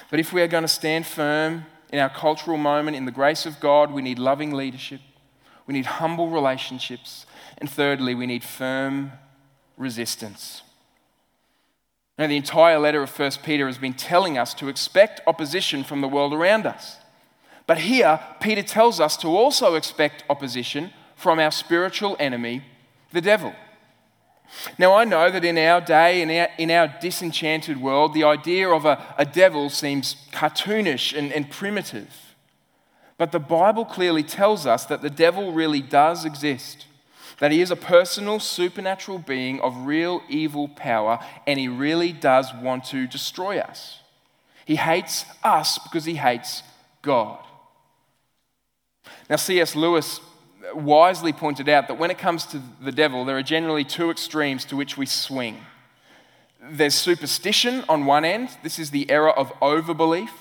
But 0.09 0.19
if 0.19 0.31
we 0.31 0.41
are 0.41 0.47
going 0.47 0.63
to 0.63 0.69
stand 0.69 1.05
firm 1.05 1.65
in 1.91 1.99
our 1.99 2.09
cultural 2.09 2.57
moment 2.57 2.95
in 2.95 3.05
the 3.05 3.11
grace 3.11 3.45
of 3.45 3.59
God, 3.59 3.91
we 3.91 4.01
need 4.01 4.17
loving 4.17 4.53
leadership, 4.53 5.01
we 5.67 5.73
need 5.73 5.85
humble 5.85 6.29
relationships, 6.29 7.25
and 7.57 7.69
thirdly, 7.69 8.15
we 8.15 8.25
need 8.25 8.43
firm 8.43 9.11
resistance. 9.77 10.61
Now, 12.17 12.27
the 12.27 12.37
entire 12.37 12.79
letter 12.79 13.01
of 13.01 13.17
1 13.17 13.31
Peter 13.43 13.67
has 13.67 13.77
been 13.77 13.93
telling 13.93 14.37
us 14.37 14.53
to 14.55 14.69
expect 14.69 15.21
opposition 15.27 15.83
from 15.83 16.01
the 16.01 16.07
world 16.07 16.33
around 16.33 16.65
us. 16.65 16.97
But 17.71 17.77
here, 17.77 18.19
Peter 18.41 18.63
tells 18.63 18.99
us 18.99 19.15
to 19.15 19.29
also 19.29 19.75
expect 19.75 20.25
opposition 20.29 20.91
from 21.15 21.39
our 21.39 21.51
spiritual 21.51 22.17
enemy, 22.19 22.63
the 23.13 23.21
devil. 23.21 23.53
Now, 24.77 24.93
I 24.93 25.05
know 25.05 25.31
that 25.31 25.45
in 25.45 25.57
our 25.57 25.79
day, 25.79 26.21
in 26.21 26.29
our, 26.31 26.49
in 26.57 26.69
our 26.69 26.93
disenchanted 26.99 27.81
world, 27.81 28.13
the 28.13 28.25
idea 28.25 28.67
of 28.67 28.83
a, 28.83 29.15
a 29.17 29.23
devil 29.23 29.69
seems 29.69 30.17
cartoonish 30.33 31.17
and, 31.17 31.31
and 31.31 31.49
primitive. 31.49 32.13
But 33.17 33.31
the 33.31 33.39
Bible 33.39 33.85
clearly 33.85 34.23
tells 34.23 34.65
us 34.65 34.83
that 34.87 35.01
the 35.01 35.09
devil 35.09 35.53
really 35.53 35.81
does 35.81 36.25
exist, 36.25 36.87
that 37.39 37.53
he 37.53 37.61
is 37.61 37.71
a 37.71 37.77
personal, 37.77 38.41
supernatural 38.41 39.19
being 39.19 39.61
of 39.61 39.85
real 39.85 40.23
evil 40.27 40.67
power, 40.67 41.19
and 41.47 41.57
he 41.57 41.69
really 41.69 42.11
does 42.11 42.53
want 42.53 42.83
to 42.87 43.07
destroy 43.07 43.59
us. 43.59 44.01
He 44.65 44.75
hates 44.75 45.23
us 45.41 45.79
because 45.79 46.03
he 46.03 46.15
hates 46.15 46.63
God. 47.01 47.39
Now, 49.31 49.37
C.S. 49.37 49.77
Lewis 49.77 50.19
wisely 50.75 51.31
pointed 51.31 51.69
out 51.69 51.87
that 51.87 51.97
when 51.97 52.11
it 52.11 52.17
comes 52.17 52.45
to 52.47 52.61
the 52.81 52.91
devil, 52.91 53.23
there 53.23 53.37
are 53.37 53.43
generally 53.43 53.85
two 53.85 54.11
extremes 54.11 54.65
to 54.65 54.75
which 54.75 54.97
we 54.97 55.05
swing. 55.05 55.61
There's 56.61 56.95
superstition 56.95 57.85
on 57.87 58.05
one 58.05 58.25
end, 58.25 58.49
this 58.61 58.77
is 58.77 58.91
the 58.91 59.09
error 59.09 59.31
of 59.31 59.53
overbelief, 59.61 60.31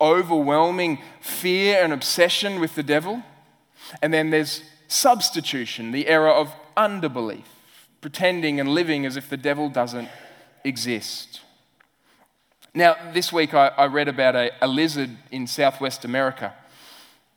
overwhelming 0.00 0.98
fear 1.20 1.84
and 1.84 1.92
obsession 1.92 2.58
with 2.58 2.74
the 2.74 2.82
devil. 2.82 3.22
And 4.02 4.12
then 4.12 4.30
there's 4.30 4.64
substitution, 4.88 5.92
the 5.92 6.08
error 6.08 6.32
of 6.32 6.52
underbelief, 6.76 7.44
pretending 8.00 8.58
and 8.58 8.70
living 8.70 9.06
as 9.06 9.16
if 9.16 9.30
the 9.30 9.36
devil 9.36 9.68
doesn't 9.68 10.08
exist. 10.64 11.42
Now, 12.74 12.96
this 13.12 13.32
week 13.32 13.54
I, 13.54 13.68
I 13.68 13.86
read 13.86 14.08
about 14.08 14.34
a, 14.34 14.50
a 14.60 14.66
lizard 14.66 15.10
in 15.30 15.46
Southwest 15.46 16.04
America 16.04 16.54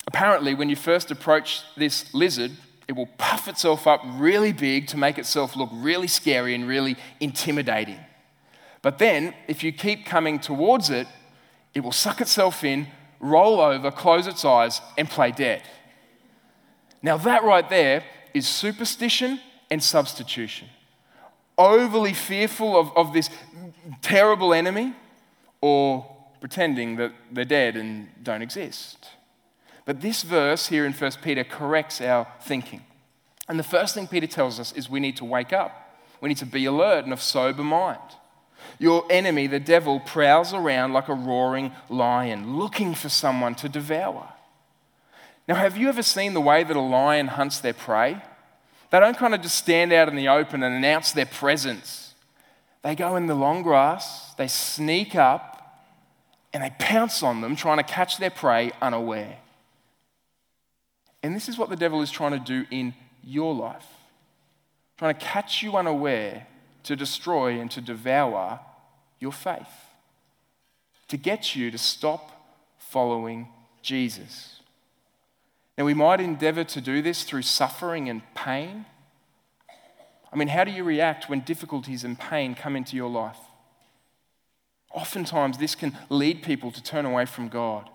Apparently, 0.08 0.54
when 0.54 0.70
you 0.70 0.76
first 0.76 1.12
approach 1.12 1.62
this 1.76 2.14
lizard, 2.14 2.52
it 2.88 2.94
will 2.94 3.08
puff 3.18 3.48
itself 3.48 3.88
up 3.88 4.02
really 4.06 4.54
big 4.54 4.88
to 4.88 4.98
make 4.98 5.18
itself 5.18 5.56
look 5.56 5.70
really 5.74 6.08
scary 6.08 6.54
and 6.54 6.68
really 6.68 6.96
intimidating. 7.20 8.00
But 8.82 9.00
then, 9.00 9.34
if 9.48 9.64
you 9.64 9.72
keep 9.72 10.06
coming 10.06 10.40
towards 10.40 10.92
it, 10.92 11.08
it 11.74 11.80
will 11.80 11.92
suck 11.92 12.22
itself 12.22 12.64
in, 12.64 12.88
roll 13.20 13.60
over, 13.60 13.90
close 13.90 14.28
its 14.28 14.46
eyes, 14.46 14.80
and 14.98 15.10
play 15.10 15.32
dead. 15.32 15.64
Now, 17.02 17.18
that 17.18 17.44
right 17.44 17.68
there 17.68 18.04
is 18.34 18.48
superstition 18.48 19.40
and 19.72 19.82
substitution. 19.82 20.68
Overly 21.58 22.14
fearful 22.14 22.80
of, 22.80 22.96
of 22.96 23.14
this 23.14 23.30
terrible 24.02 24.54
enemy, 24.54 24.94
or 25.62 26.06
pretending 26.40 26.98
that 26.98 27.12
they're 27.32 27.46
dead 27.46 27.76
and 27.76 28.10
don't 28.22 28.44
exist. 28.44 29.08
But 29.86 30.02
this 30.02 30.24
verse 30.24 30.68
here 30.68 30.86
in 30.86 30.94
1 30.94 31.12
Peter 31.22 31.44
corrects 31.44 32.02
our 32.02 32.28
thinking. 32.42 32.82
And 33.48 33.60
the 33.60 33.64
first 33.64 33.94
thing 33.94 34.08
Peter 34.08 34.28
tells 34.28 34.60
us 34.60 34.72
is 34.74 34.90
we 34.90 35.00
need 35.00 35.18
to 35.18 35.26
wake 35.26 35.54
up. 35.54 36.00
We 36.20 36.30
need 36.30 36.40
to 36.40 36.46
be 36.46 36.66
alert 36.66 37.04
and 37.04 37.14
of 37.14 37.22
sober 37.22 37.64
mind. 37.64 38.00
Your 38.80 39.06
enemy, 39.12 39.46
the 39.46 39.60
devil, 39.60 40.00
prowls 40.00 40.54
around 40.54 40.94
like 40.94 41.08
a 41.08 41.14
roaring 41.14 41.72
lion, 41.88 42.58
looking 42.58 42.96
for 42.96 43.10
someone 43.10 43.54
to 43.56 43.70
devour. 43.70 44.30
Now, 45.48 45.56
have 45.56 45.78
you 45.78 45.88
ever 45.90 46.02
seen 46.02 46.34
the 46.34 46.42
way 46.42 46.64
that 46.64 46.76
a 46.76 46.82
lion 46.82 47.28
hunts 47.28 47.60
their 47.60 47.74
prey? 47.74 48.22
They 48.90 49.00
don't 49.00 49.18
kind 49.18 49.36
of 49.36 49.42
just 49.42 49.56
stand 49.56 49.94
out 49.94 50.10
in 50.10 50.16
the 50.16 50.30
open 50.30 50.64
and 50.64 50.74
announce 50.74 51.12
their 51.12 51.28
presence. 51.28 52.16
They 52.82 52.96
go 52.96 53.16
in 53.16 53.28
the 53.28 53.36
long 53.36 53.62
grass, 53.62 54.34
they 54.36 54.48
sneak 54.48 55.16
up, 55.16 55.86
and 56.54 56.64
they 56.64 56.72
pounce 56.80 57.22
on 57.22 57.42
them, 57.42 57.56
trying 57.56 57.78
to 57.78 57.84
catch 57.84 58.18
their 58.18 58.30
prey 58.32 58.72
unaware. 58.82 59.38
And 61.26 61.36
this 61.36 61.50
is 61.50 61.58
what 61.58 61.72
the 61.72 61.76
devil 61.76 62.04
is 62.04 62.12
trying 62.12 62.34
to 62.34 62.40
do 62.40 62.68
in 62.70 62.94
your 63.24 63.56
life 63.56 63.88
trying 64.98 65.16
to 65.16 65.20
catch 65.20 65.64
you 65.64 65.76
unaware 65.76 66.46
to 66.84 66.96
destroy 66.96 67.60
and 67.60 67.70
to 67.72 67.82
devour 67.82 68.60
your 69.20 69.32
faith, 69.32 69.90
to 71.08 71.18
get 71.18 71.56
you 71.56 71.72
to 71.72 71.78
stop 71.78 72.32
following 72.78 73.48
Jesus. 73.82 74.60
Now, 75.78 75.86
we 75.86 75.96
might 75.96 76.22
endeavor 76.22 76.64
to 76.64 76.80
do 76.80 77.02
this 77.02 77.24
through 77.24 77.42
suffering 77.42 78.08
and 78.08 78.22
pain. 78.36 78.86
I 80.32 80.38
mean, 80.38 80.48
how 80.50 80.64
do 80.64 80.72
you 80.72 80.84
react 80.84 81.28
when 81.28 81.42
difficulties 81.42 82.04
and 82.04 82.20
pain 82.20 82.56
come 82.56 82.76
into 82.76 82.96
your 82.96 83.10
life? 83.10 83.40
Oftentimes, 84.94 85.58
this 85.58 85.74
can 85.76 85.98
lead 86.10 86.44
people 86.44 86.72
to 86.72 86.84
turn 86.84 87.06
away 87.06 87.26
from 87.26 87.50
God. 87.50 87.90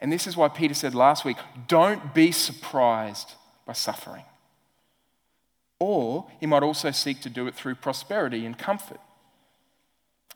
And 0.00 0.12
this 0.12 0.26
is 0.26 0.36
why 0.36 0.48
Peter 0.48 0.74
said 0.74 0.94
last 0.94 1.24
week 1.24 1.38
don't 1.68 2.14
be 2.14 2.32
surprised 2.32 3.32
by 3.64 3.72
suffering. 3.72 4.24
Or 5.78 6.26
he 6.40 6.46
might 6.46 6.62
also 6.62 6.90
seek 6.90 7.20
to 7.22 7.30
do 7.30 7.46
it 7.46 7.54
through 7.54 7.76
prosperity 7.76 8.46
and 8.46 8.56
comfort. 8.56 9.00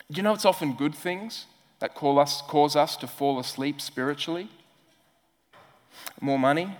You 0.08 0.22
know 0.22 0.34
it's 0.34 0.44
often 0.44 0.74
good 0.74 0.94
things 0.94 1.46
that 1.78 1.96
us, 2.02 2.42
cause 2.42 2.76
us 2.76 2.96
to 2.96 3.06
fall 3.06 3.38
asleep 3.38 3.80
spiritually? 3.80 4.48
More 6.20 6.38
money, 6.38 6.76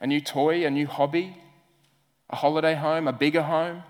a 0.00 0.06
new 0.06 0.20
toy, 0.20 0.66
a 0.66 0.70
new 0.70 0.86
hobby, 0.86 1.36
a 2.28 2.36
holiday 2.36 2.74
home, 2.74 3.08
a 3.08 3.12
bigger 3.12 3.42
home. 3.42 3.84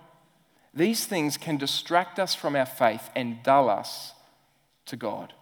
These 0.75 1.07
things 1.07 1.37
can 1.37 1.57
distract 1.57 2.19
us 2.19 2.35
from 2.35 2.57
our 2.57 2.67
faith 2.67 3.11
and 3.17 3.43
dull 3.43 3.69
us 3.69 4.13
to 4.87 4.97
God. 4.97 5.33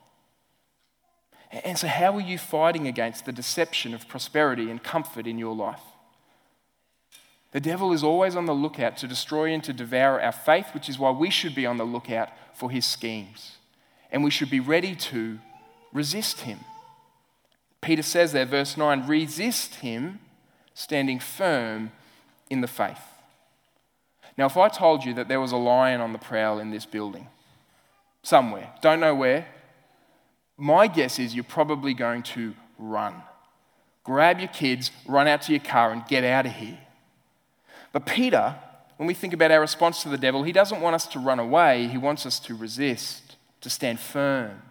And 1.50 1.76
so, 1.76 1.88
how 1.88 2.14
are 2.16 2.20
you 2.20 2.38
fighting 2.38 2.86
against 2.86 3.24
the 3.24 3.32
deception 3.32 3.92
of 3.92 4.06
prosperity 4.06 4.70
and 4.70 4.82
comfort 4.82 5.26
in 5.26 5.38
your 5.38 5.54
life? 5.54 5.80
The 7.52 7.60
devil 7.60 7.92
is 7.92 8.04
always 8.04 8.36
on 8.36 8.46
the 8.46 8.52
lookout 8.52 8.96
to 8.98 9.08
destroy 9.08 9.52
and 9.52 9.62
to 9.64 9.72
devour 9.72 10.20
our 10.22 10.32
faith, 10.32 10.68
which 10.72 10.88
is 10.88 10.98
why 10.98 11.10
we 11.10 11.30
should 11.30 11.54
be 11.54 11.66
on 11.66 11.78
the 11.78 11.84
lookout 11.84 12.28
for 12.54 12.70
his 12.70 12.86
schemes. 12.86 13.56
And 14.12 14.22
we 14.22 14.30
should 14.30 14.50
be 14.50 14.60
ready 14.60 14.94
to 14.94 15.40
resist 15.92 16.42
him. 16.42 16.60
Peter 17.80 18.02
says 18.02 18.32
there, 18.32 18.44
verse 18.44 18.76
9, 18.76 19.06
resist 19.06 19.76
him, 19.76 20.20
standing 20.74 21.18
firm 21.18 21.90
in 22.48 22.60
the 22.60 22.68
faith. 22.68 23.02
Now, 24.36 24.46
if 24.46 24.56
I 24.56 24.68
told 24.68 25.04
you 25.04 25.14
that 25.14 25.28
there 25.28 25.40
was 25.40 25.52
a 25.52 25.56
lion 25.56 26.00
on 26.00 26.12
the 26.12 26.18
prowl 26.18 26.60
in 26.60 26.70
this 26.70 26.86
building, 26.86 27.28
somewhere, 28.22 28.70
don't 28.80 29.00
know 29.00 29.14
where, 29.14 29.48
my 30.60 30.86
guess 30.86 31.18
is 31.18 31.34
you're 31.34 31.44
probably 31.44 31.94
going 31.94 32.22
to 32.22 32.54
run. 32.78 33.14
Grab 34.04 34.38
your 34.38 34.48
kids, 34.48 34.90
run 35.06 35.26
out 35.26 35.42
to 35.42 35.52
your 35.52 35.60
car, 35.60 35.92
and 35.92 36.06
get 36.06 36.24
out 36.24 36.46
of 36.46 36.52
here. 36.52 36.78
But 37.92 38.06
Peter, 38.06 38.56
when 38.96 39.06
we 39.06 39.14
think 39.14 39.32
about 39.32 39.50
our 39.50 39.60
response 39.60 40.02
to 40.02 40.08
the 40.08 40.18
devil, 40.18 40.42
he 40.42 40.52
doesn't 40.52 40.80
want 40.80 40.94
us 40.94 41.06
to 41.08 41.18
run 41.18 41.38
away, 41.38 41.86
he 41.88 41.98
wants 41.98 42.26
us 42.26 42.38
to 42.40 42.54
resist, 42.54 43.36
to 43.62 43.70
stand 43.70 44.00
firm. 44.00 44.62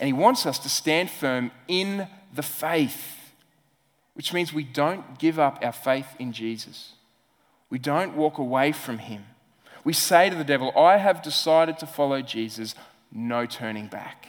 And 0.00 0.06
he 0.06 0.12
wants 0.12 0.46
us 0.46 0.58
to 0.60 0.68
stand 0.68 1.10
firm 1.10 1.50
in 1.68 2.08
the 2.34 2.42
faith, 2.42 3.32
which 4.14 4.32
means 4.32 4.52
we 4.52 4.64
don't 4.64 5.18
give 5.18 5.38
up 5.38 5.58
our 5.62 5.72
faith 5.72 6.08
in 6.18 6.32
Jesus. 6.32 6.92
We 7.68 7.78
don't 7.78 8.16
walk 8.16 8.38
away 8.38 8.72
from 8.72 8.98
him. 8.98 9.24
We 9.84 9.92
say 9.92 10.30
to 10.30 10.36
the 10.36 10.44
devil, 10.44 10.72
I 10.76 10.98
have 10.98 11.22
decided 11.22 11.78
to 11.78 11.86
follow 11.86 12.22
Jesus, 12.22 12.74
no 13.10 13.46
turning 13.46 13.88
back. 13.88 14.28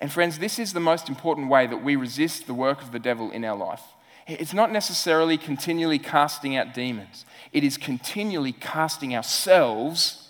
And 0.00 0.12
friends, 0.12 0.38
this 0.38 0.58
is 0.58 0.72
the 0.72 0.80
most 0.80 1.08
important 1.08 1.48
way 1.48 1.66
that 1.66 1.82
we 1.82 1.96
resist 1.96 2.46
the 2.46 2.54
work 2.54 2.82
of 2.82 2.92
the 2.92 2.98
devil 2.98 3.30
in 3.30 3.44
our 3.44 3.56
life. 3.56 3.82
It's 4.26 4.52
not 4.52 4.70
necessarily 4.70 5.38
continually 5.38 5.98
casting 5.98 6.56
out 6.56 6.74
demons, 6.74 7.24
it 7.52 7.64
is 7.64 7.76
continually 7.76 8.52
casting 8.52 9.16
ourselves 9.16 10.28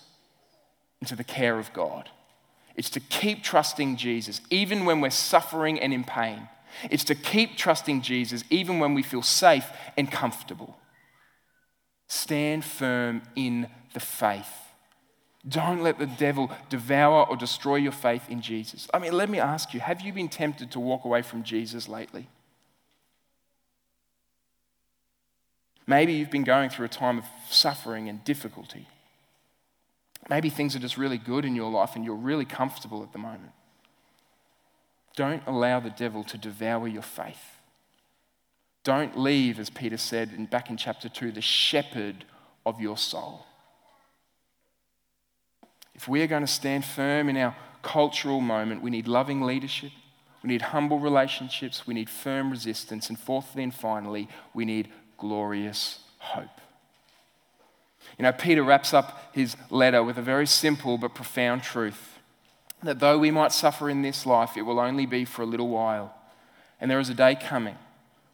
into 1.00 1.16
the 1.16 1.24
care 1.24 1.58
of 1.58 1.72
God. 1.72 2.08
It's 2.74 2.90
to 2.90 3.00
keep 3.00 3.42
trusting 3.42 3.96
Jesus, 3.96 4.40
even 4.50 4.84
when 4.84 5.00
we're 5.00 5.10
suffering 5.10 5.80
and 5.80 5.92
in 5.92 6.04
pain. 6.04 6.48
It's 6.90 7.04
to 7.04 7.16
keep 7.16 7.56
trusting 7.56 8.02
Jesus, 8.02 8.44
even 8.50 8.78
when 8.78 8.94
we 8.94 9.02
feel 9.02 9.22
safe 9.22 9.66
and 9.96 10.10
comfortable. 10.10 10.76
Stand 12.06 12.64
firm 12.64 13.22
in 13.34 13.68
the 13.94 14.00
faith. 14.00 14.67
Don't 15.46 15.82
let 15.82 15.98
the 15.98 16.06
devil 16.06 16.50
devour 16.68 17.26
or 17.28 17.36
destroy 17.36 17.76
your 17.76 17.92
faith 17.92 18.28
in 18.28 18.40
Jesus. 18.40 18.88
I 18.92 18.98
mean, 18.98 19.12
let 19.12 19.30
me 19.30 19.38
ask 19.38 19.72
you 19.72 19.80
have 19.80 20.00
you 20.00 20.12
been 20.12 20.28
tempted 20.28 20.70
to 20.72 20.80
walk 20.80 21.04
away 21.04 21.22
from 21.22 21.42
Jesus 21.42 21.88
lately? 21.88 22.28
Maybe 25.86 26.12
you've 26.12 26.30
been 26.30 26.44
going 26.44 26.68
through 26.68 26.86
a 26.86 26.90
time 26.90 27.18
of 27.18 27.24
suffering 27.48 28.08
and 28.08 28.22
difficulty. 28.22 28.86
Maybe 30.28 30.50
things 30.50 30.76
are 30.76 30.80
just 30.80 30.98
really 30.98 31.16
good 31.16 31.46
in 31.46 31.56
your 31.56 31.70
life 31.70 31.96
and 31.96 32.04
you're 32.04 32.14
really 32.14 32.44
comfortable 32.44 33.02
at 33.02 33.12
the 33.12 33.18
moment. 33.18 33.52
Don't 35.16 35.42
allow 35.46 35.80
the 35.80 35.90
devil 35.90 36.22
to 36.24 36.36
devour 36.36 36.86
your 36.86 37.02
faith. 37.02 37.56
Don't 38.84 39.18
leave, 39.18 39.58
as 39.58 39.70
Peter 39.70 39.96
said 39.96 40.32
in, 40.36 40.46
back 40.46 40.68
in 40.70 40.76
chapter 40.76 41.08
2, 41.08 41.32
the 41.32 41.40
shepherd 41.40 42.24
of 42.66 42.80
your 42.80 42.96
soul. 42.96 43.46
If 45.98 46.06
we 46.06 46.22
are 46.22 46.28
going 46.28 46.44
to 46.44 46.46
stand 46.46 46.84
firm 46.84 47.28
in 47.28 47.36
our 47.36 47.56
cultural 47.82 48.40
moment, 48.40 48.82
we 48.82 48.90
need 48.90 49.08
loving 49.08 49.42
leadership, 49.42 49.90
we 50.44 50.48
need 50.48 50.62
humble 50.62 51.00
relationships, 51.00 51.88
we 51.88 51.94
need 51.94 52.08
firm 52.08 52.52
resistance, 52.52 53.08
and 53.08 53.18
fourthly 53.18 53.64
and 53.64 53.74
finally, 53.74 54.28
we 54.54 54.64
need 54.64 54.90
glorious 55.16 55.98
hope. 56.18 56.60
You 58.16 58.22
know, 58.22 58.30
Peter 58.30 58.62
wraps 58.62 58.94
up 58.94 59.34
his 59.34 59.56
letter 59.70 60.00
with 60.04 60.16
a 60.18 60.22
very 60.22 60.46
simple 60.46 60.98
but 60.98 61.16
profound 61.16 61.64
truth 61.64 62.20
that 62.84 63.00
though 63.00 63.18
we 63.18 63.32
might 63.32 63.50
suffer 63.50 63.90
in 63.90 64.02
this 64.02 64.24
life, 64.24 64.56
it 64.56 64.62
will 64.62 64.78
only 64.78 65.04
be 65.04 65.24
for 65.24 65.42
a 65.42 65.46
little 65.46 65.68
while. 65.68 66.14
And 66.80 66.88
there 66.88 67.00
is 67.00 67.08
a 67.08 67.14
day 67.14 67.34
coming 67.34 67.76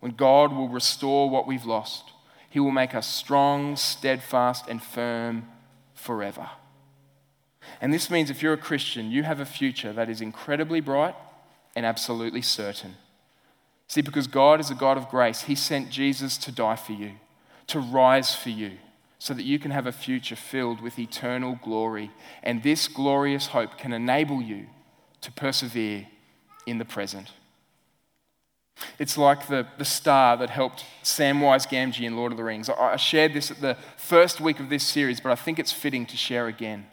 when 0.01 0.13
God 0.13 0.53
will 0.53 0.69
restore 0.69 1.31
what 1.31 1.47
we've 1.47 1.65
lost. 1.65 2.13
He 2.51 2.61
will 2.61 2.73
make 2.73 2.95
us 2.95 3.07
strong, 3.07 3.77
steadfast, 3.77 4.67
and 4.69 4.83
firm 4.83 5.47
forever. 5.95 6.51
And 7.81 7.93
this 7.93 8.11
means 8.11 8.31
if 8.31 8.43
you're 8.43 8.53
a 8.53 8.59
Christian, 8.59 9.11
you 9.11 9.23
have 9.23 9.41
a 9.41 9.47
future 9.47 9.93
that 9.93 10.09
is 10.09 10.21
incredibly 10.21 10.81
bright 10.81 11.15
and 11.77 11.85
absolutely 11.85 12.43
certain. 12.43 12.97
See, 13.89 14.01
because 14.01 14.27
God 14.27 14.61
is 14.61 14.71
a 14.71 14.75
God 14.75 14.97
of 14.97 15.09
grace, 15.09 15.43
He 15.43 15.55
sent 15.55 15.91
Jesus 15.91 16.37
to 16.39 16.53
die 16.53 16.77
for 16.77 16.93
you, 16.93 17.13
to 17.69 17.79
rise 17.79 18.35
for 18.35 18.51
you, 18.51 18.73
so 19.19 19.35
that 19.35 19.45
you 19.45 19.59
can 19.59 19.71
have 19.71 19.87
a 19.87 19.93
future 19.93 20.37
filled 20.37 20.81
with 20.81 20.99
eternal 20.99 21.59
glory. 21.63 22.11
And 22.43 22.63
this 22.63 22.89
glorious 22.89 23.49
hope 23.49 23.79
can 23.79 23.93
enable 23.93 24.43
you 24.43 24.67
to 25.21 25.33
persevere 25.33 26.07
in 26.67 26.79
the 26.79 26.85
present. 26.85 27.33
It's 28.99 29.17
like 29.17 29.47
the, 29.47 29.67
the 29.79 29.85
star 29.85 30.37
that 30.37 30.51
helped 30.51 30.85
Samwise 31.03 31.69
Gamgee 31.69 32.03
in 32.03 32.17
Lord 32.17 32.33
of 32.33 32.39
the 32.39 32.45
Rings. 32.45 32.69
I, 32.69 32.75
I 32.75 32.97
shared 32.97 33.33
this 33.33 33.51
at 33.51 33.61
the 33.61 33.77
first 33.97 34.41
week 34.41 34.61
of 34.61 34.69
this 34.69 34.85
series, 34.85 35.21
but 35.21 35.33
I 35.33 35.37
think 35.37 35.59
it's 35.59 35.73
fitting 35.73 36.07
to 36.07 36.17
share 36.17 36.47
again. 36.47 36.87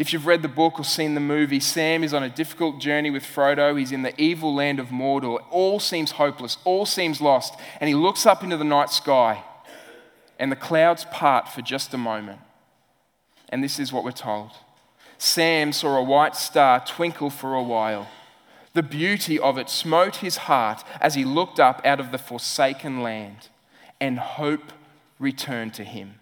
If 0.00 0.14
you've 0.14 0.24
read 0.24 0.40
the 0.40 0.48
book 0.48 0.80
or 0.80 0.84
seen 0.84 1.12
the 1.12 1.20
movie, 1.20 1.60
Sam 1.60 2.02
is 2.02 2.14
on 2.14 2.22
a 2.22 2.30
difficult 2.30 2.78
journey 2.80 3.10
with 3.10 3.22
Frodo. 3.22 3.78
He's 3.78 3.92
in 3.92 4.00
the 4.00 4.18
evil 4.18 4.54
land 4.54 4.80
of 4.80 4.86
Mordor. 4.86 5.40
All 5.50 5.78
seems 5.78 6.12
hopeless, 6.12 6.56
all 6.64 6.86
seems 6.86 7.20
lost. 7.20 7.54
And 7.80 7.86
he 7.86 7.94
looks 7.94 8.24
up 8.24 8.42
into 8.42 8.56
the 8.56 8.64
night 8.64 8.88
sky, 8.88 9.44
and 10.38 10.50
the 10.50 10.56
clouds 10.56 11.04
part 11.12 11.50
for 11.50 11.60
just 11.60 11.92
a 11.92 11.98
moment. 11.98 12.40
And 13.50 13.62
this 13.62 13.78
is 13.78 13.92
what 13.92 14.02
we're 14.02 14.12
told 14.12 14.52
Sam 15.18 15.70
saw 15.70 15.98
a 15.98 16.02
white 16.02 16.34
star 16.34 16.82
twinkle 16.82 17.28
for 17.28 17.54
a 17.54 17.62
while. 17.62 18.08
The 18.72 18.82
beauty 18.82 19.38
of 19.38 19.58
it 19.58 19.68
smote 19.68 20.16
his 20.16 20.38
heart 20.38 20.82
as 20.98 21.14
he 21.14 21.26
looked 21.26 21.60
up 21.60 21.82
out 21.84 22.00
of 22.00 22.10
the 22.10 22.16
forsaken 22.16 23.02
land, 23.02 23.48
and 24.00 24.18
hope 24.18 24.72
returned 25.18 25.74
to 25.74 25.84
him. 25.84 26.19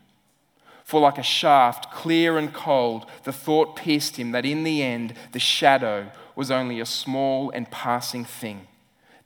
For, 0.89 1.01
like 1.01 1.19
a 1.19 1.23
shaft, 1.23 1.93
clear 1.93 2.39
and 2.39 2.51
cold, 2.51 3.05
the 3.25 3.33
thought 3.33 3.77
pierced 3.77 4.17
him 4.17 4.33
that 4.33 4.47
in 4.47 4.65
the 4.65 4.83
end 4.83 5.13
the 5.33 5.39
shadow 5.39 6.11
was 6.35 6.51
only 6.51 6.81
a 6.81 6.87
small 6.87 7.51
and 7.51 7.71
passing 7.71 8.25
thing. 8.25 8.67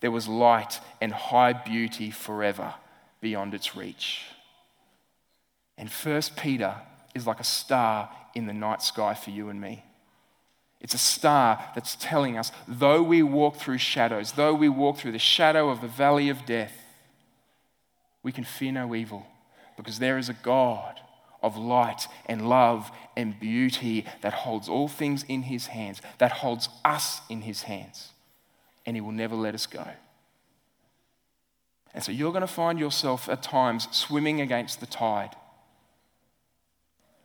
There 0.01 0.11
was 0.11 0.27
light 0.27 0.81
and 1.01 1.13
high 1.13 1.53
beauty 1.53 2.11
forever 2.11 2.75
beyond 3.21 3.55
its 3.55 3.77
reach. 3.77 4.25
And 5.79 5.89
First 5.89 6.35
Peter 6.35 6.75
is 7.15 7.29
like 7.29 7.39
a 7.39 7.45
star 7.45 8.11
in 8.35 8.47
the 8.47 8.53
night 8.53 8.83
sky 8.83 9.15
for 9.15 9.31
you 9.31 9.49
and 9.49 9.61
me. 9.61 9.85
It's 10.81 10.95
a 10.95 10.99
star 10.99 11.65
that's 11.77 11.95
telling 11.95 12.37
us, 12.37 12.51
though 12.67 13.05
we 13.05 13.23
walk 13.23 13.55
through 13.55 13.79
shadows, 13.79 14.33
though 14.33 14.53
we 14.53 14.69
walk 14.69 14.97
through 14.97 15.13
the 15.13 15.21
shadow 15.21 15.71
of 15.71 15.81
the 15.81 15.87
valley 15.87 16.29
of 16.29 16.45
death, 16.45 16.75
we 18.25 18.33
can 18.33 18.43
fear 18.43 18.73
no 18.73 18.97
evil 18.97 19.29
because 19.77 20.01
there 20.01 20.19
is 20.19 20.29
a 20.29 20.35
God 20.35 20.99
of 21.43 21.57
light 21.57 22.07
and 22.27 22.49
love 22.49 22.91
and 23.17 23.39
beauty 23.39 24.05
that 24.21 24.33
holds 24.33 24.69
all 24.69 24.89
things 24.89 25.25
in 25.29 25.43
his 25.43 25.67
hands, 25.67 26.01
that 26.19 26.33
holds 26.33 26.69
us 26.85 27.21
in 27.29 27.43
his 27.43 27.63
hands, 27.63 28.11
and 28.87 28.97
he 28.97 29.01
will 29.01 29.13
never 29.13 29.35
let 29.35 29.55
us 29.55 29.67
go. 29.67 29.87
And 31.95 32.03
so 32.03 32.13
you're 32.13 32.33
going 32.33 32.43
to 32.43 32.47
find 32.47 32.79
yourself 32.79 33.29
at 33.29 33.43
times 33.43 33.89
swimming 33.91 34.41
against 34.41 34.81
the 34.81 34.87
tide. 34.87 35.37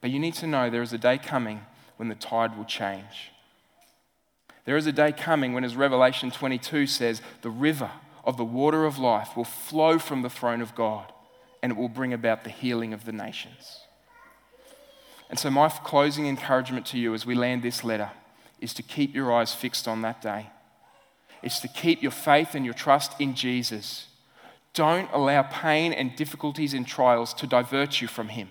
But 0.02 0.10
you 0.10 0.20
need 0.20 0.34
to 0.36 0.48
know 0.48 0.70
there 0.70 0.82
is 0.82 0.94
a 0.94 0.98
day 0.98 1.18
coming 1.18 1.62
when 1.96 2.10
the 2.10 2.16
tide 2.16 2.58
will 2.58 2.66
change. 2.66 3.32
There 4.66 4.76
is 4.76 4.86
a 4.86 4.92
day 4.92 5.14
coming 5.14 5.54
when, 5.54 5.64
as 5.64 5.78
Revelation 5.78 6.30
22 6.30 6.88
says, 6.88 7.22
the 7.42 7.50
river 7.50 7.90
of 8.26 8.36
the 8.36 8.44
water 8.44 8.86
of 8.86 9.00
life 9.00 9.38
will 9.38 9.46
flow 9.46 9.98
from 9.98 10.22
the 10.22 10.30
throne 10.30 10.62
of 10.62 10.76
God 10.76 11.14
and 11.64 11.72
it 11.72 11.78
will 11.78 11.90
bring 11.90 12.14
about 12.14 12.44
the 12.44 12.50
healing 12.50 12.94
of 12.94 13.06
the 13.06 13.14
nations. 13.14 13.80
And 15.30 15.38
so, 15.38 15.50
my 15.50 15.70
closing 15.70 16.28
encouragement 16.28 16.86
to 16.88 16.98
you 16.98 17.14
as 17.14 17.26
we 17.26 17.36
land 17.36 17.62
this 17.62 17.84
letter 17.84 18.12
is 18.62 18.74
to 18.76 18.84
keep 18.84 19.14
your 19.14 19.34
eyes 19.34 19.54
fixed 19.54 19.88
on 19.88 20.02
that 20.02 20.22
day. 20.22 20.48
It's 21.44 21.60
to 21.60 21.68
keep 21.68 22.02
your 22.02 22.12
faith 22.12 22.56
and 22.56 22.66
your 22.66 22.74
trust 22.74 23.20
in 23.20 23.36
Jesus. 23.36 24.08
Don't 24.74 25.10
allow 25.12 25.44
pain 25.44 25.94
and 25.94 26.16
difficulties 26.16 26.74
and 26.74 26.88
trials 26.88 27.34
to 27.36 27.48
divert 27.48 28.02
you 28.02 28.08
from 28.08 28.30
Him. 28.30 28.50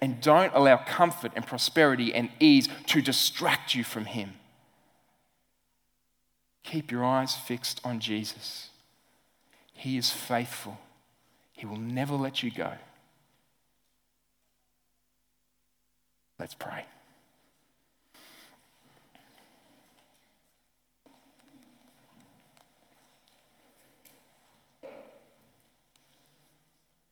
And 0.00 0.20
don't 0.20 0.52
allow 0.54 0.78
comfort 0.78 1.32
and 1.36 1.46
prosperity 1.46 2.12
and 2.12 2.30
ease 2.40 2.68
to 2.86 3.00
distract 3.00 3.74
you 3.74 3.84
from 3.84 4.06
Him. 4.06 4.34
Keep 6.64 6.90
your 6.90 7.04
eyes 7.04 7.34
fixed 7.34 7.80
on 7.84 8.00
Jesus. 8.00 8.70
He 9.74 9.96
is 9.96 10.10
faithful, 10.10 10.78
He 11.52 11.66
will 11.66 11.78
never 11.78 12.14
let 12.14 12.42
you 12.42 12.50
go. 12.50 12.72
Let's 16.42 16.54
pray. 16.54 16.84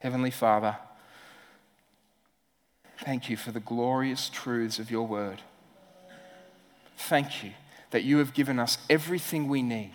Heavenly 0.01 0.33
Father, 0.33 0.79
thank 3.05 3.31
you 3.31 3.37
for 3.37 3.53
the 3.53 3.61
glorious 3.61 4.29
truths 4.29 4.81
of 4.81 4.91
your 4.91 5.07
word. 5.07 5.43
Thank 6.97 7.45
you 7.45 7.53
that 7.93 8.03
you 8.03 8.19
have 8.19 8.35
given 8.35 8.59
us 8.59 8.79
everything 8.91 9.47
we 9.47 9.63
need 9.63 9.93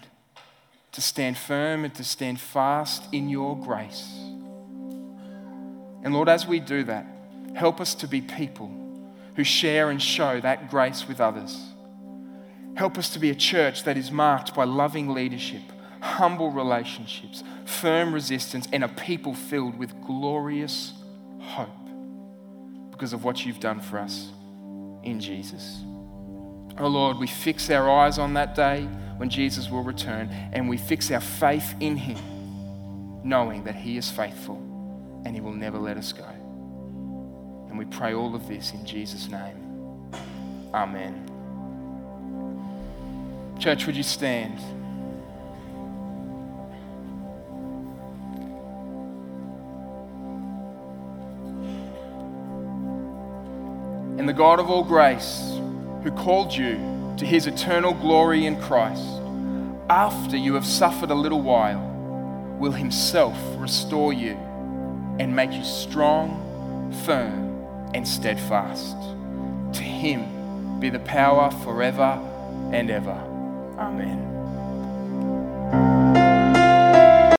to 0.94 1.02
stand 1.02 1.38
firm 1.38 1.84
and 1.84 1.94
to 1.96 2.06
stand 2.06 2.40
fast 2.40 3.04
in 3.12 3.28
your 3.28 3.58
grace. 3.58 4.14
And 6.06 6.14
Lord, 6.14 6.30
as 6.30 6.48
we 6.48 6.62
do 6.62 6.86
that, 6.86 7.06
help 7.54 7.82
us 7.82 7.96
to 7.96 8.08
be 8.08 8.22
people 8.22 8.85
who 9.36 9.44
share 9.44 9.90
and 9.90 10.02
show 10.02 10.40
that 10.42 10.70
grace 10.70 11.08
with 11.08 11.20
others. 11.20 11.60
Help 12.76 12.98
us 12.98 13.10
to 13.10 13.20
be 13.20 13.30
a 13.30 13.36
church 13.36 13.84
that 13.84 13.98
is 13.98 14.12
marked 14.12 14.54
by 14.54 14.66
loving 14.66 15.14
leadership, 15.14 15.62
humble 16.02 16.52
relationships, 16.52 17.44
firm 17.66 18.14
resistance, 18.14 18.68
and 18.72 18.84
a 18.84 18.88
people 18.88 19.34
filled 19.34 19.78
with 19.78 19.94
glorious 20.02 20.94
hope 21.40 21.70
because 22.92 23.14
of 23.14 23.24
what 23.24 23.46
you've 23.46 23.60
done 23.60 23.80
for 23.80 23.98
us 23.98 24.32
in 25.04 25.20
Jesus. 25.20 25.82
Oh 26.78 26.88
Lord, 26.88 27.18
we 27.18 27.28
fix 27.28 27.70
our 27.70 27.90
eyes 27.90 28.18
on 28.18 28.34
that 28.34 28.56
day 28.56 28.84
when 29.18 29.30
Jesus 29.30 29.70
will 29.70 29.84
return 29.84 30.30
and 30.52 30.68
we 30.68 30.78
fix 30.78 31.10
our 31.12 31.22
faith 31.22 31.76
in 31.80 31.96
Him, 31.96 32.18
knowing 33.24 33.64
that 33.64 33.76
He 33.76 33.98
is 33.98 34.12
faithful 34.12 34.58
and 35.26 35.34
He 35.34 35.40
will 35.40 35.54
never 35.54 35.78
let 35.78 35.96
us 35.96 36.12
go. 36.12 36.35
And 37.76 37.90
we 37.90 37.94
pray 37.94 38.14
all 38.14 38.34
of 38.34 38.48
this 38.48 38.72
in 38.72 38.86
Jesus' 38.86 39.28
name. 39.28 40.10
Amen. 40.74 41.30
Church, 43.60 43.86
would 43.86 43.98
you 43.98 44.02
stand? 44.02 44.58
And 54.18 54.30
the 54.30 54.32
God 54.32 54.62
of 54.62 54.70
all 54.70 54.86
grace, 54.86 55.60
who 56.02 56.12
called 56.12 56.56
you 56.56 56.76
to 57.18 57.26
his 57.26 57.46
eternal 57.46 57.94
glory 57.94 58.46
in 58.46 58.58
Christ, 58.62 59.04
after 59.90 60.38
you 60.38 60.54
have 60.54 60.66
suffered 60.66 61.12
a 61.12 61.16
little 61.16 61.42
while, 61.42 61.86
will 62.58 62.72
himself 62.72 63.38
restore 63.58 64.14
you 64.14 64.38
and 65.20 65.36
make 65.36 65.52
you 65.52 65.66
strong, 65.66 66.42
firm 67.06 67.45
and 67.96 68.06
steadfast. 68.06 68.98
To 69.78 69.82
him 69.82 70.82
be 70.82 70.90
the 70.90 71.00
power 71.00 71.50
forever 71.64 72.20
and 72.74 72.92
ever. 72.92 73.18
Amen. 73.80 74.35